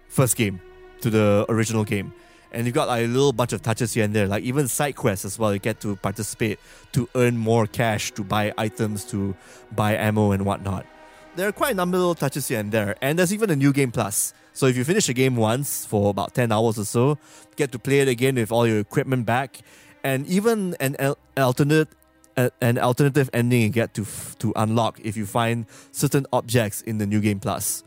first 0.08 0.36
game, 0.36 0.60
to 1.00 1.08
the 1.08 1.46
original 1.48 1.84
game 1.84 2.12
and 2.52 2.66
you've 2.66 2.74
got 2.74 2.88
like 2.88 3.04
a 3.04 3.08
little 3.08 3.32
bunch 3.32 3.52
of 3.52 3.62
touches 3.62 3.94
here 3.94 4.04
and 4.04 4.14
there, 4.14 4.26
like 4.26 4.44
even 4.44 4.68
side 4.68 4.96
quests 4.96 5.24
as 5.24 5.38
well. 5.38 5.52
You 5.52 5.58
get 5.58 5.80
to 5.80 5.96
participate 5.96 6.58
to 6.92 7.08
earn 7.14 7.36
more 7.36 7.66
cash, 7.66 8.12
to 8.12 8.22
buy 8.22 8.52
items, 8.56 9.04
to 9.06 9.34
buy 9.72 9.96
ammo 9.96 10.32
and 10.32 10.44
whatnot. 10.44 10.86
There 11.34 11.48
are 11.48 11.52
quite 11.52 11.72
a 11.72 11.74
number 11.74 11.96
of 11.96 12.00
little 12.00 12.14
touches 12.14 12.48
here 12.48 12.60
and 12.60 12.70
there, 12.70 12.96
and 13.00 13.18
there's 13.18 13.32
even 13.32 13.50
a 13.50 13.56
new 13.56 13.72
game 13.72 13.90
plus. 13.90 14.34
So 14.52 14.66
if 14.66 14.76
you 14.76 14.84
finish 14.84 15.08
a 15.08 15.14
game 15.14 15.36
once 15.36 15.86
for 15.86 16.10
about 16.10 16.34
ten 16.34 16.52
hours 16.52 16.78
or 16.78 16.84
so, 16.84 17.18
get 17.56 17.72
to 17.72 17.78
play 17.78 18.00
it 18.00 18.08
again 18.08 18.34
with 18.34 18.52
all 18.52 18.66
your 18.66 18.80
equipment 18.80 19.24
back, 19.24 19.60
and 20.04 20.26
even 20.26 20.76
an 20.78 21.14
alternate 21.36 21.88
an 22.36 22.78
alternative 22.78 23.28
ending 23.32 23.60
you 23.60 23.68
get 23.68 23.92
to 23.94 24.06
to 24.38 24.52
unlock 24.56 24.98
if 25.04 25.16
you 25.16 25.26
find 25.26 25.66
certain 25.90 26.26
objects 26.32 26.80
in 26.82 26.98
the 26.98 27.06
new 27.06 27.20
game 27.20 27.40
plus. 27.40 27.84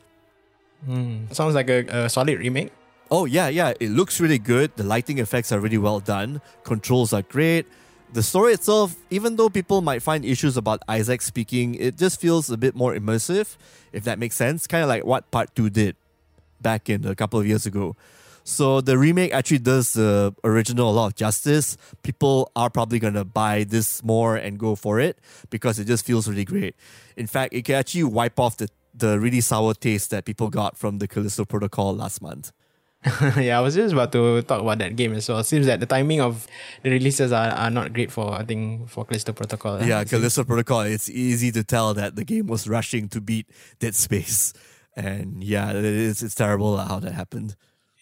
Mm. 0.87 1.33
Sounds 1.33 1.55
like 1.55 1.69
a, 1.69 2.05
a 2.05 2.09
solid 2.09 2.37
remake. 2.39 2.71
Oh 3.11 3.25
yeah, 3.25 3.49
yeah. 3.49 3.73
It 3.79 3.91
looks 3.91 4.19
really 4.19 4.39
good. 4.39 4.75
The 4.75 4.83
lighting 4.83 5.19
effects 5.19 5.51
are 5.51 5.59
really 5.59 5.77
well 5.77 5.99
done. 5.99 6.41
Controls 6.63 7.13
are 7.13 7.21
great. 7.21 7.67
The 8.13 8.23
story 8.23 8.53
itself, 8.53 8.95
even 9.09 9.35
though 9.35 9.49
people 9.49 9.81
might 9.81 10.01
find 10.01 10.23
issues 10.25 10.57
about 10.57 10.81
Isaac 10.87 11.21
speaking, 11.21 11.75
it 11.75 11.97
just 11.97 12.19
feels 12.19 12.49
a 12.49 12.57
bit 12.57 12.75
more 12.75 12.95
immersive, 12.95 13.57
if 13.91 14.03
that 14.05 14.19
makes 14.19 14.35
sense. 14.35 14.67
Kind 14.67 14.83
of 14.83 14.89
like 14.89 15.05
what 15.05 15.29
Part 15.31 15.53
2 15.55 15.69
did 15.69 15.95
back 16.61 16.89
in 16.89 17.05
a 17.05 17.15
couple 17.15 17.39
of 17.39 17.45
years 17.45 17.65
ago. 17.65 17.95
So 18.43 18.79
the 18.79 18.97
remake 18.97 19.33
actually 19.33 19.59
does 19.59 19.93
the 19.93 20.33
original 20.43 20.91
a 20.91 20.93
lot 20.93 21.07
of 21.07 21.15
justice. 21.15 21.77
People 22.03 22.51
are 22.55 22.69
probably 22.69 22.99
gonna 22.99 23.25
buy 23.25 23.65
this 23.65 24.03
more 24.03 24.35
and 24.35 24.59
go 24.59 24.75
for 24.75 24.99
it 24.99 25.17
because 25.49 25.79
it 25.79 25.85
just 25.85 26.05
feels 26.05 26.27
really 26.27 26.45
great. 26.45 26.75
In 27.17 27.27
fact, 27.27 27.53
it 27.53 27.65
can 27.65 27.75
actually 27.75 28.03
wipe 28.03 28.39
off 28.39 28.57
the, 28.57 28.69
the 28.93 29.19
really 29.19 29.41
sour 29.41 29.73
taste 29.73 30.11
that 30.11 30.25
people 30.25 30.49
got 30.49 30.77
from 30.77 30.99
the 30.99 31.07
Callisto 31.07 31.43
Protocol 31.43 31.95
last 31.95 32.21
month. 32.21 32.51
yeah, 33.37 33.57
I 33.57 33.61
was 33.61 33.75
just 33.75 33.93
about 33.93 34.11
to 34.13 34.41
talk 34.41 34.61
about 34.61 34.79
that 34.79 34.95
game 34.95 35.13
as 35.13 35.29
well. 35.29 35.39
It 35.39 35.45
seems 35.45 35.65
that 35.67 35.79
the 35.79 35.85
timing 35.85 36.21
of 36.21 36.47
the 36.83 36.89
releases 36.89 37.31
are, 37.31 37.49
are 37.51 37.69
not 37.69 37.93
great 37.93 38.11
for 38.11 38.33
I 38.33 38.43
think 38.43 38.89
for 38.89 39.05
Callisto 39.05 39.33
Protocol. 39.33 39.77
Eh? 39.77 39.85
Yeah, 39.87 40.03
Callisto 40.03 40.43
Protocol. 40.43 40.81
It's 40.81 41.09
easy 41.09 41.51
to 41.51 41.63
tell 41.63 41.93
that 41.93 42.15
the 42.15 42.23
game 42.23 42.47
was 42.47 42.67
rushing 42.67 43.07
to 43.09 43.21
beat 43.21 43.47
Dead 43.79 43.95
Space, 43.95 44.53
and 44.95 45.43
yeah, 45.43 45.71
it's 45.73 46.23
it's 46.23 46.35
terrible 46.35 46.77
how 46.77 46.99
that 46.99 47.13
happened. 47.13 47.55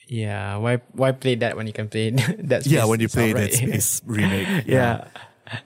Yeah, 0.07 0.57
why 0.57 0.81
why 0.93 1.11
play 1.11 1.35
that 1.35 1.55
when 1.57 1.67
you 1.67 1.73
can 1.73 1.89
play 1.89 2.09
that? 2.39 2.65
Yeah, 2.65 2.85
when 2.85 2.99
you 2.99 3.09
play 3.09 3.33
right. 3.33 3.51
Dead 3.51 3.53
Space 3.69 4.01
remake. 4.05 4.47
yeah. 4.47 4.63
yeah. 4.67 5.07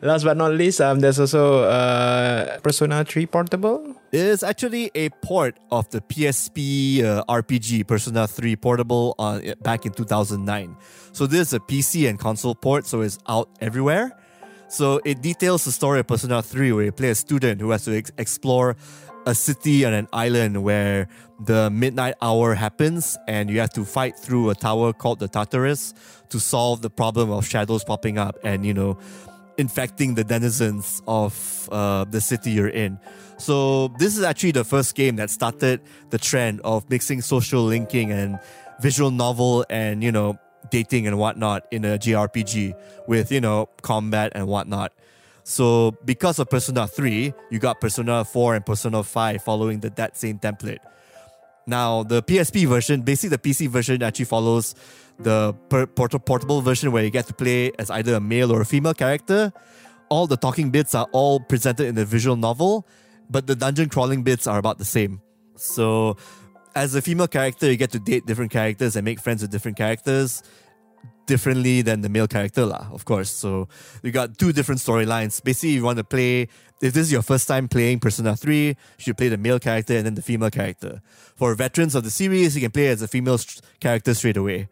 Last 0.01 0.23
but 0.23 0.37
not 0.37 0.53
least, 0.53 0.81
um, 0.81 0.99
there's 0.99 1.19
also 1.19 1.63
uh, 1.63 2.59
Persona 2.59 3.03
3 3.03 3.25
Portable. 3.25 3.95
It 4.11 4.21
is 4.21 4.43
actually 4.43 4.91
a 4.95 5.09
port 5.09 5.57
of 5.71 5.89
the 5.89 6.01
PSP 6.01 7.03
uh, 7.03 7.23
RPG 7.25 7.87
Persona 7.87 8.27
3 8.27 8.55
Portable 8.55 9.15
on 9.19 9.53
back 9.61 9.85
in 9.85 9.93
2009. 9.93 10.75
So 11.11 11.27
this 11.27 11.49
is 11.49 11.53
a 11.53 11.59
PC 11.59 12.09
and 12.09 12.19
console 12.19 12.55
port, 12.55 12.85
so 12.85 13.01
it's 13.01 13.19
out 13.27 13.49
everywhere. 13.61 14.17
So 14.69 14.99
it 15.05 15.21
details 15.21 15.65
the 15.65 15.71
story 15.71 15.99
of 15.99 16.07
Persona 16.07 16.41
3, 16.41 16.71
where 16.73 16.85
you 16.85 16.91
play 16.91 17.09
a 17.09 17.15
student 17.15 17.61
who 17.61 17.71
has 17.71 17.85
to 17.85 17.97
ex- 17.97 18.11
explore 18.17 18.75
a 19.25 19.35
city 19.35 19.85
on 19.85 19.93
an 19.93 20.07
island 20.13 20.63
where 20.63 21.07
the 21.39 21.69
midnight 21.69 22.15
hour 22.21 22.55
happens, 22.55 23.17
and 23.27 23.49
you 23.49 23.59
have 23.59 23.71
to 23.73 23.85
fight 23.85 24.17
through 24.17 24.49
a 24.49 24.55
tower 24.55 24.93
called 24.93 25.19
the 25.19 25.27
Tartarus 25.27 25.93
to 26.29 26.39
solve 26.39 26.81
the 26.81 26.89
problem 26.89 27.29
of 27.31 27.45
shadows 27.45 27.83
popping 27.83 28.17
up 28.17 28.37
and 28.43 28.65
you 28.65 28.73
know 28.73 28.97
infecting 29.57 30.15
the 30.15 30.23
denizens 30.23 31.01
of 31.07 31.69
uh, 31.71 32.05
the 32.05 32.21
city 32.21 32.51
you're 32.51 32.67
in. 32.67 32.99
So 33.37 33.89
this 33.99 34.17
is 34.17 34.23
actually 34.23 34.51
the 34.51 34.63
first 34.63 34.95
game 34.95 35.15
that 35.17 35.29
started 35.29 35.81
the 36.09 36.17
trend 36.17 36.61
of 36.63 36.89
mixing 36.89 37.21
social 37.21 37.63
linking 37.63 38.11
and 38.11 38.39
visual 38.81 39.11
novel 39.11 39.65
and 39.69 40.03
you 40.03 40.11
know 40.11 40.37
dating 40.69 41.07
and 41.07 41.17
whatnot 41.17 41.65
in 41.71 41.85
a 41.85 41.97
JRPG 41.97 42.73
with 43.07 43.31
you 43.31 43.41
know 43.41 43.69
combat 43.81 44.31
and 44.35 44.47
whatnot. 44.47 44.91
So 45.43 45.95
because 46.03 46.39
of 46.39 46.49
Persona 46.49 46.87
3, 46.87 47.33
you 47.51 47.59
got 47.59 47.79
Persona 47.79 48.25
4 48.25 48.55
and 48.55 48.65
Persona 48.65 49.01
5 49.01 49.41
following 49.41 49.79
the 49.79 49.89
that 49.91 50.17
same 50.17 50.39
template. 50.39 50.79
Now 51.65 52.03
the 52.03 52.21
PSP 52.21 52.67
version, 52.67 53.01
basically 53.01 53.37
the 53.37 53.49
PC 53.49 53.69
version 53.69 54.03
actually 54.03 54.25
follows 54.25 54.75
the 55.19 55.53
port- 55.69 56.25
portable 56.25 56.61
version 56.61 56.91
where 56.91 57.03
you 57.03 57.09
get 57.09 57.27
to 57.27 57.33
play 57.33 57.71
as 57.79 57.89
either 57.89 58.15
a 58.15 58.19
male 58.19 58.51
or 58.51 58.61
a 58.61 58.65
female 58.65 58.93
character. 58.93 59.51
All 60.09 60.27
the 60.27 60.37
talking 60.37 60.69
bits 60.69 60.95
are 60.95 61.07
all 61.11 61.39
presented 61.39 61.87
in 61.87 61.95
the 61.95 62.05
visual 62.05 62.35
novel, 62.35 62.87
but 63.29 63.47
the 63.47 63.55
dungeon 63.55 63.89
crawling 63.89 64.23
bits 64.23 64.47
are 64.47 64.57
about 64.57 64.77
the 64.77 64.85
same. 64.85 65.21
So, 65.55 66.17
as 66.75 66.93
a 66.95 67.01
female 67.01 67.27
character, 67.27 67.69
you 67.69 67.75
get 67.75 67.91
to 67.91 67.99
date 67.99 68.25
different 68.25 68.51
characters 68.51 68.95
and 68.95 69.03
make 69.03 69.19
friends 69.19 69.41
with 69.41 69.51
different 69.51 69.77
characters 69.77 70.43
differently 71.25 71.81
than 71.81 72.01
the 72.01 72.09
male 72.09 72.27
character, 72.27 72.65
lah, 72.65 72.87
of 72.93 73.03
course. 73.03 73.31
So, 73.31 73.67
you 74.03 74.11
got 74.11 74.37
two 74.37 74.53
different 74.53 74.79
storylines. 74.79 75.43
Basically, 75.43 75.71
you 75.71 75.83
want 75.83 75.97
to 75.97 76.03
play, 76.03 76.47
if 76.81 76.93
this 76.93 77.07
is 77.07 77.11
your 77.11 77.23
first 77.23 77.47
time 77.47 77.67
playing 77.67 77.99
Persona 77.99 78.37
3, 78.37 78.67
you 78.67 78.75
should 78.97 79.17
play 79.17 79.27
the 79.27 79.37
male 79.37 79.59
character 79.59 79.97
and 79.97 80.05
then 80.05 80.13
the 80.13 80.21
female 80.21 80.51
character. 80.51 81.01
For 81.35 81.53
veterans 81.55 81.95
of 81.95 82.03
the 82.03 82.11
series, 82.11 82.55
you 82.55 82.61
can 82.61 82.71
play 82.71 82.87
as 82.87 83.01
a 83.01 83.07
female 83.07 83.39
character 83.81 84.13
straight 84.13 84.37
away. 84.37 84.69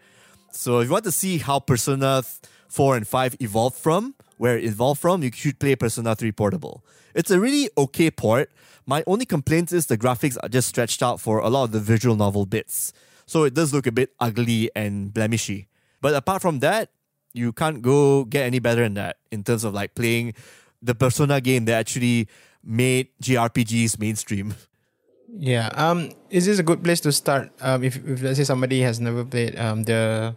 So 0.55 0.79
if 0.79 0.87
you 0.87 0.91
want 0.93 1.03
to 1.03 1.11
see 1.11 1.37
how 1.37 1.59
Persona 1.59 2.23
4 2.69 2.97
and 2.97 3.07
5 3.07 3.37
evolved 3.41 3.77
from, 3.77 4.15
where 4.37 4.57
it 4.57 4.63
evolved 4.63 5.01
from, 5.01 5.21
you 5.21 5.31
should 5.33 5.59
play 5.59 5.75
Persona 5.75 6.15
3 6.15 6.31
Portable. 6.31 6.83
It's 7.13 7.29
a 7.29 7.39
really 7.39 7.69
okay 7.77 8.09
port. 8.09 8.49
My 8.85 9.03
only 9.05 9.25
complaint 9.25 9.71
is 9.71 9.87
the 9.87 9.97
graphics 9.97 10.37
are 10.41 10.49
just 10.49 10.69
stretched 10.69 11.03
out 11.03 11.19
for 11.19 11.39
a 11.39 11.49
lot 11.49 11.65
of 11.65 11.71
the 11.71 11.79
visual 11.79 12.15
novel 12.15 12.45
bits. 12.45 12.93
So 13.25 13.43
it 13.43 13.53
does 13.53 13.73
look 13.73 13.85
a 13.85 13.91
bit 13.91 14.11
ugly 14.19 14.71
and 14.75 15.13
blemishy. 15.13 15.67
But 16.01 16.13
apart 16.13 16.41
from 16.41 16.59
that, 16.59 16.89
you 17.33 17.51
can't 17.51 17.81
go 17.81 18.23
get 18.23 18.45
any 18.45 18.59
better 18.59 18.83
than 18.83 18.93
that 18.93 19.17
in 19.31 19.43
terms 19.43 19.63
of 19.63 19.73
like 19.73 19.93
playing 19.93 20.35
the 20.81 20.95
Persona 20.95 21.41
game 21.41 21.65
that 21.65 21.73
actually 21.73 22.27
made 22.63 23.09
JRPGs 23.21 23.99
mainstream. 23.99 24.55
Yeah. 25.37 25.67
Um, 25.73 26.11
is 26.29 26.45
this 26.45 26.59
a 26.59 26.63
good 26.63 26.81
place 26.81 27.01
to 27.01 27.11
start? 27.11 27.51
Um, 27.59 27.83
if, 27.83 27.97
if 28.07 28.21
let's 28.21 28.37
say 28.37 28.45
somebody 28.45 28.79
has 28.81 29.01
never 29.01 29.25
played 29.25 29.59
um 29.59 29.83
the 29.83 30.33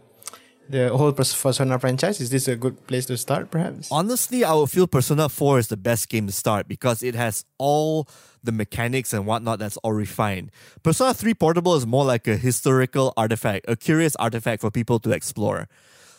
the 0.69 0.95
whole 0.95 1.11
Persona 1.11 1.79
franchise, 1.79 2.21
is 2.21 2.29
this 2.29 2.47
a 2.47 2.55
good 2.55 2.85
place 2.85 3.07
to 3.07 3.17
start? 3.17 3.49
Perhaps. 3.49 3.91
Honestly, 3.91 4.43
I 4.43 4.53
would 4.53 4.69
feel 4.69 4.85
Persona 4.85 5.27
4 5.27 5.59
is 5.59 5.67
the 5.67 5.77
best 5.77 6.09
game 6.09 6.27
to 6.27 6.31
start 6.31 6.67
because 6.67 7.01
it 7.01 7.15
has 7.15 7.43
all 7.57 8.07
the 8.43 8.51
mechanics 8.51 9.11
and 9.11 9.25
whatnot 9.25 9.57
that's 9.57 9.77
all 9.77 9.93
refined. 9.93 10.51
Persona 10.83 11.13
3 11.13 11.33
Portable 11.33 11.75
is 11.75 11.87
more 11.87 12.05
like 12.05 12.27
a 12.27 12.37
historical 12.37 13.13
artifact, 13.17 13.65
a 13.67 13.75
curious 13.75 14.15
artifact 14.17 14.61
for 14.61 14.69
people 14.69 14.99
to 14.99 15.11
explore. 15.11 15.67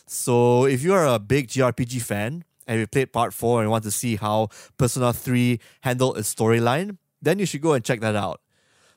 So 0.06 0.66
if 0.66 0.82
you're 0.82 1.04
a 1.04 1.20
big 1.20 1.46
JRPG 1.46 2.02
fan 2.02 2.44
and 2.66 2.80
you 2.80 2.86
played 2.88 3.12
part 3.12 3.32
4 3.32 3.62
and 3.62 3.70
want 3.70 3.84
to 3.84 3.92
see 3.92 4.16
how 4.16 4.48
Persona 4.76 5.12
3 5.12 5.60
handled 5.82 6.18
its 6.18 6.34
storyline, 6.34 6.98
then 7.22 7.38
you 7.38 7.46
should 7.46 7.60
go 7.60 7.74
and 7.74 7.84
check 7.84 8.00
that 8.00 8.16
out. 8.16 8.40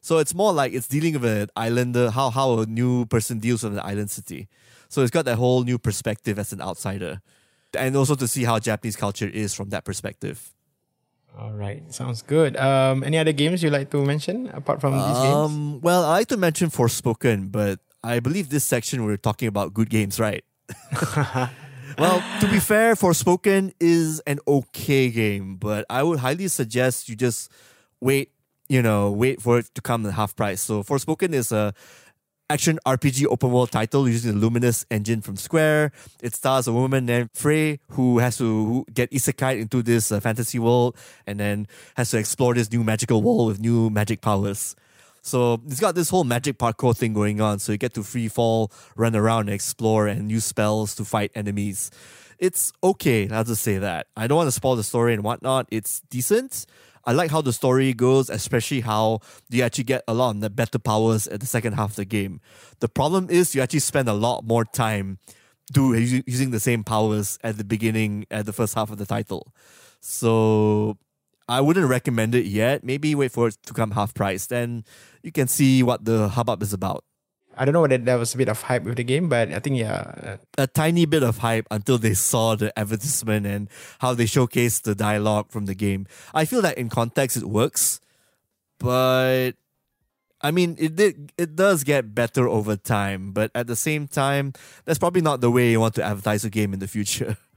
So 0.01 0.17
it's 0.17 0.33
more 0.33 0.51
like 0.51 0.73
it's 0.73 0.87
dealing 0.87 1.13
with 1.13 1.25
an 1.25 1.49
islander, 1.55 2.09
how 2.09 2.29
how 2.29 2.59
a 2.59 2.65
new 2.65 3.05
person 3.05 3.39
deals 3.39 3.63
with 3.63 3.73
an 3.73 3.79
island 3.79 4.11
city. 4.11 4.49
So 4.93 5.01
it's 5.01 5.09
got 5.09 5.25
that 5.25 5.37
whole 5.37 5.63
new 5.63 5.79
perspective 5.79 6.37
as 6.37 6.53
an 6.53 6.61
outsider. 6.61 7.19
And 7.75 7.97
also 7.97 8.13
to 8.13 8.27
see 8.27 8.43
how 8.43 8.59
Japanese 8.59 8.95
culture 8.95 9.27
is 9.27 9.51
from 9.51 9.69
that 9.69 9.85
perspective. 9.85 10.53
All 11.35 11.51
right, 11.51 11.81
sounds 11.91 12.21
good. 12.21 12.55
Um, 12.57 13.03
any 13.03 13.17
other 13.17 13.33
games 13.33 13.63
you 13.63 13.71
like 13.71 13.89
to 13.89 14.05
mention 14.05 14.49
apart 14.49 14.81
from 14.81 14.93
these 14.93 15.17
games? 15.17 15.35
Um, 15.35 15.81
well, 15.81 16.03
I 16.03 16.19
like 16.21 16.27
to 16.27 16.37
mention 16.37 16.69
Forspoken, 16.69 17.51
but 17.51 17.79
I 18.03 18.19
believe 18.19 18.49
this 18.49 18.65
section 18.65 19.03
we're 19.03 19.17
talking 19.17 19.47
about 19.47 19.73
good 19.73 19.89
games, 19.89 20.19
right? 20.19 20.45
well, 21.97 22.21
to 22.39 22.47
be 22.51 22.59
fair, 22.59 22.93
Forspoken 22.93 23.73
is 23.79 24.19
an 24.27 24.37
okay 24.47 25.09
game, 25.09 25.55
but 25.55 25.87
I 25.89 26.03
would 26.03 26.19
highly 26.19 26.47
suggest 26.49 27.09
you 27.09 27.15
just 27.15 27.51
wait 27.99 28.29
you 28.69 28.81
know, 28.81 29.11
wait 29.11 29.41
for 29.41 29.59
it 29.59 29.69
to 29.75 29.81
come 29.81 30.05
at 30.05 30.13
half 30.13 30.35
price. 30.35 30.61
So 30.61 30.83
Forspoken 30.83 31.33
is 31.33 31.51
a 31.51 31.73
action 32.53 32.77
RPG 32.85 33.25
open 33.31 33.51
world 33.51 33.71
title 33.71 34.07
using 34.07 34.35
the 34.35 34.37
Luminous 34.37 34.85
engine 34.91 35.21
from 35.21 35.35
Square. 35.37 35.91
It 36.21 36.35
stars 36.35 36.67
a 36.67 36.71
woman 36.71 37.07
named 37.07 37.31
Frey 37.33 37.79
who 37.89 38.19
has 38.19 38.37
to 38.37 38.85
get 38.93 39.09
isekai 39.09 39.59
into 39.59 39.81
this 39.81 40.11
uh, 40.11 40.19
fantasy 40.19 40.59
world 40.59 40.95
and 41.25 41.39
then 41.39 41.67
has 41.97 42.11
to 42.11 42.19
explore 42.19 42.53
this 42.53 42.71
new 42.71 42.83
magical 42.83 43.23
world 43.23 43.47
with 43.47 43.59
new 43.59 43.89
magic 43.89 44.21
powers. 44.21 44.75
So 45.23 45.61
it's 45.65 45.79
got 45.79 45.95
this 45.95 46.09
whole 46.09 46.25
magic 46.25 46.59
parkour 46.59 46.95
thing 46.95 47.13
going 47.13 47.41
on. 47.41 47.57
So 47.57 47.71
you 47.71 47.79
get 47.79 47.95
to 47.95 48.03
free 48.03 48.27
fall, 48.27 48.71
run 48.95 49.15
around, 49.15 49.47
and 49.47 49.55
explore, 49.55 50.05
and 50.05 50.29
use 50.29 50.45
spells 50.45 50.93
to 50.97 51.05
fight 51.05 51.31
enemies. 51.33 51.89
It's 52.37 52.71
okay, 52.83 53.27
I'll 53.29 53.45
just 53.45 53.63
say 53.63 53.79
that. 53.79 54.07
I 54.15 54.27
don't 54.27 54.37
want 54.37 54.47
to 54.47 54.51
spoil 54.51 54.75
the 54.75 54.83
story 54.83 55.15
and 55.15 55.23
whatnot. 55.23 55.65
It's 55.71 56.01
decent. 56.11 56.67
I 57.05 57.11
like 57.11 57.31
how 57.31 57.41
the 57.41 57.51
story 57.51 57.93
goes, 57.93 58.29
especially 58.29 58.81
how 58.81 59.19
you 59.49 59.63
actually 59.63 59.83
get 59.83 60.03
a 60.07 60.13
lot 60.13 60.35
of 60.41 60.55
better 60.55 60.79
powers 60.79 61.27
at 61.27 61.41
the 61.41 61.45
second 61.45 61.73
half 61.73 61.91
of 61.91 61.95
the 61.97 62.05
game. 62.05 62.39
The 62.79 62.87
problem 62.87 63.27
is 63.29 63.53
you 63.53 63.61
actually 63.61 63.79
spend 63.79 64.07
a 64.07 64.13
lot 64.13 64.45
more 64.45 64.63
time 64.63 65.19
do 65.71 65.93
using 65.95 66.51
the 66.51 66.59
same 66.59 66.83
powers 66.83 67.39
at 67.43 67.57
the 67.57 67.63
beginning 67.63 68.25
at 68.29 68.45
the 68.45 68.53
first 68.53 68.75
half 68.75 68.91
of 68.91 68.97
the 68.97 69.05
title. 69.05 69.53
So 69.99 70.97
I 71.47 71.61
wouldn't 71.61 71.87
recommend 71.87 72.35
it 72.35 72.45
yet. 72.45 72.83
Maybe 72.83 73.15
wait 73.15 73.31
for 73.31 73.47
it 73.47 73.57
to 73.65 73.73
come 73.73 73.91
half 73.91 74.13
price, 74.13 74.47
then 74.47 74.83
you 75.23 75.31
can 75.31 75.47
see 75.47 75.83
what 75.83 76.05
the 76.05 76.29
hubbub 76.29 76.61
is 76.61 76.73
about. 76.73 77.03
I 77.57 77.65
don't 77.65 77.73
know 77.73 77.81
whether 77.81 77.97
there 77.97 78.17
was 78.17 78.33
a 78.33 78.37
bit 78.37 78.49
of 78.49 78.61
hype 78.61 78.83
with 78.83 78.97
the 78.97 79.03
game, 79.03 79.29
but 79.29 79.51
I 79.51 79.59
think 79.59 79.77
yeah, 79.77 80.37
a 80.57 80.67
tiny 80.67 81.05
bit 81.05 81.23
of 81.23 81.39
hype 81.39 81.67
until 81.71 81.97
they 81.97 82.13
saw 82.13 82.55
the 82.55 82.77
advertisement 82.77 83.45
and 83.45 83.69
how 83.99 84.13
they 84.13 84.25
showcased 84.25 84.83
the 84.83 84.95
dialogue 84.95 85.51
from 85.51 85.65
the 85.65 85.75
game. 85.75 86.07
I 86.33 86.45
feel 86.45 86.61
that 86.61 86.77
in 86.77 86.89
context 86.89 87.37
it 87.37 87.45
works, 87.45 87.99
but 88.79 89.51
I 90.41 90.51
mean 90.51 90.75
it 90.79 90.95
did 90.95 91.31
it 91.37 91.55
does 91.55 91.83
get 91.83 92.13
better 92.15 92.47
over 92.47 92.75
time. 92.75 93.31
But 93.31 93.51
at 93.55 93.67
the 93.67 93.75
same 93.75 94.07
time, 94.07 94.53
that's 94.85 94.99
probably 94.99 95.21
not 95.21 95.41
the 95.41 95.51
way 95.51 95.71
you 95.71 95.79
want 95.79 95.95
to 95.95 96.03
advertise 96.03 96.43
a 96.43 96.49
game 96.49 96.73
in 96.73 96.79
the 96.79 96.87
future. 96.87 97.37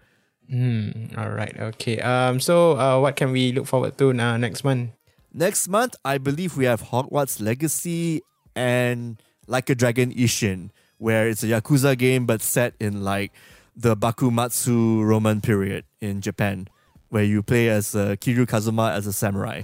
Mm, 0.51 1.19
all 1.19 1.31
right. 1.31 1.59
Okay. 1.59 1.99
Um. 1.99 2.39
So, 2.39 2.79
uh, 2.79 3.01
what 3.01 3.17
can 3.17 3.33
we 3.33 3.51
look 3.51 3.67
forward 3.67 3.99
to 3.99 4.11
uh, 4.11 4.37
next 4.37 4.63
month? 4.63 4.91
Next 5.35 5.69
month, 5.69 5.97
I 6.05 6.19
believe 6.19 6.57
we 6.57 6.65
have 6.67 6.83
Hogwarts 6.83 7.43
Legacy 7.43 8.23
and 8.55 9.21
like 9.47 9.71
a 9.71 9.75
Dragon 9.75 10.13
Ishin, 10.13 10.71
where 10.99 11.29
it's 11.29 11.43
a 11.43 11.47
Yakuza 11.47 11.97
game 11.97 12.27
but 12.27 12.43
set 12.43 12.75
in 12.81 13.05
like 13.05 13.33
the 13.77 13.97
Bakumatsu 13.97 15.05
Roman 15.05 15.41
period 15.41 15.85
in 16.01 16.21
Japan, 16.21 16.69
where 17.09 17.25
you 17.25 17.43
play 17.43 17.69
as 17.69 17.95
uh, 17.95 18.17
Kiryu 18.19 18.49
Kazuma 18.49 18.93
as 18.93 19.07
a 19.07 19.13
samurai 19.13 19.63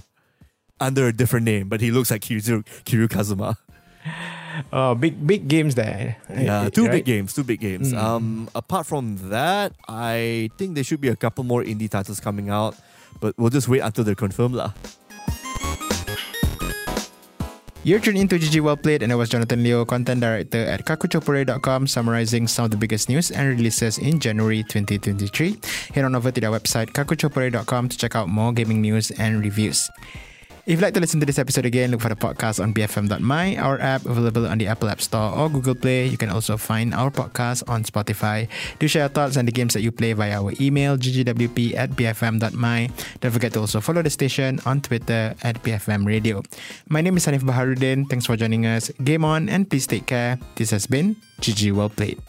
under 0.81 1.07
a 1.07 1.13
different 1.13 1.45
name, 1.47 1.69
but 1.69 1.81
he 1.81 1.91
looks 1.91 2.11
like 2.11 2.23
Kiryu, 2.23 2.65
Kiryu 2.85 3.09
Kazuma. 3.09 3.57
Oh, 4.71 4.95
big 4.95 5.27
big 5.27 5.49
games 5.49 5.77
there. 5.77 6.19
Yeah, 6.29 6.69
two 6.73 6.83
right? 6.83 6.91
big 6.91 7.05
games, 7.07 7.33
two 7.33 7.43
big 7.43 7.61
games. 7.61 7.93
Mm. 7.93 7.99
Um, 7.99 8.49
apart 8.55 8.85
from 8.85 9.31
that, 9.31 9.73
I 9.89 10.51
think 10.59 10.75
there 10.75 10.85
should 10.85 11.01
be 11.01 11.09
a 11.09 11.17
couple 11.17 11.43
more 11.45 11.63
indie 11.63 11.89
titles 11.89 12.21
coming 12.21 12.51
out, 12.51 12.77
but 13.19 13.35
we'll 13.39 13.49
just 13.49 13.67
wait 13.67 13.81
until 13.81 14.05
they're 14.05 14.15
confirmed 14.15 14.55
lah. 14.55 14.73
You're 17.85 17.99
tuned 17.99 18.19
into 18.19 18.39
GG 18.39 18.61
Well 18.61 18.77
Played, 18.77 19.03
and 19.03 19.11
I 19.11 19.17
was 19.17 19.29
Jonathan 19.29 19.61
Leo, 19.61 19.85
content 19.85 20.21
director 20.21 20.59
at 20.59 20.85
kakuchopurei.com, 20.85 21.89
summarizing 21.89 22.47
some 22.47 22.67
of 22.67 22.71
the 22.71 22.77
biggest 22.77 23.09
news 23.09 23.33
and 23.33 23.49
releases 23.49 23.99
in 23.99 24.21
January 24.21 24.63
2023. 24.63 25.59
Head 25.93 26.05
on 26.05 26.15
over 26.15 26.31
to 26.31 26.41
their 26.41 26.53
website, 26.53 26.93
kakuchopurei.com, 26.93 27.89
to 27.89 27.99
check 27.99 28.15
out 28.15 28.29
more 28.29 28.53
gaming 28.53 28.83
news 28.83 29.11
and 29.11 29.41
reviews. 29.41 29.91
If 30.65 30.79
you'd 30.79 30.83
like 30.83 30.95
to 30.95 31.01
listen 31.01 31.19
to 31.19 31.27
this 31.27 31.41
episode 31.41 31.67
again, 31.67 31.91
look 31.91 32.03
for 32.03 32.09
the 32.09 32.15
podcast 32.15 32.63
on 32.63 32.73
bfm.my, 32.73 33.57
our 33.57 33.81
app 33.81 34.07
available 34.07 34.47
on 34.47 34.59
the 34.59 34.69
Apple 34.69 34.89
App 34.89 35.01
Store 35.01 35.35
or 35.35 35.51
Google 35.51 35.75
Play. 35.75 36.07
You 36.07 36.17
can 36.17 36.31
also 36.31 36.57
find 36.57 36.95
our 36.95 37.11
podcast 37.11 37.69
on 37.69 37.83
Spotify. 37.83 38.47
Do 38.79 38.87
share 38.87 39.03
your 39.03 39.09
thoughts 39.09 39.37
on 39.37 39.47
the 39.47 39.51
games 39.51 39.75
that 39.75 39.83
you 39.83 39.91
play 39.91 40.13
via 40.13 40.39
our 40.41 40.53
email, 40.61 40.97
ggwp 40.97 41.75
at 41.75 41.91
bfm.my. 41.91 42.91
Don't 43.21 43.33
forget 43.33 43.53
to 43.55 43.59
also 43.59 43.81
follow 43.81 44.03
the 44.03 44.11
station 44.11 44.61
on 44.65 44.81
Twitter 44.81 45.35
at 45.43 45.61
bfm 45.65 46.07
radio. 46.07 46.41
My 46.89 47.01
name 47.01 47.17
is 47.17 47.27
Hanif 47.27 47.43
Baharudin. 47.43 48.09
Thanks 48.09 48.27
for 48.27 48.37
joining 48.37 48.65
us. 48.65 48.89
Game 49.03 49.25
on 49.25 49.49
and 49.49 49.69
please 49.69 49.89
take 49.89 50.07
care. 50.07 50.39
This 50.55 50.71
has 50.71 50.87
been 50.87 51.17
GG 51.41 51.73
Well 51.73 51.91
Played. 51.91 52.23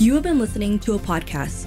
You 0.00 0.14
have 0.14 0.22
been 0.22 0.38
listening 0.38 0.78
to 0.80 0.94
a 0.94 0.98
podcast 0.98 1.66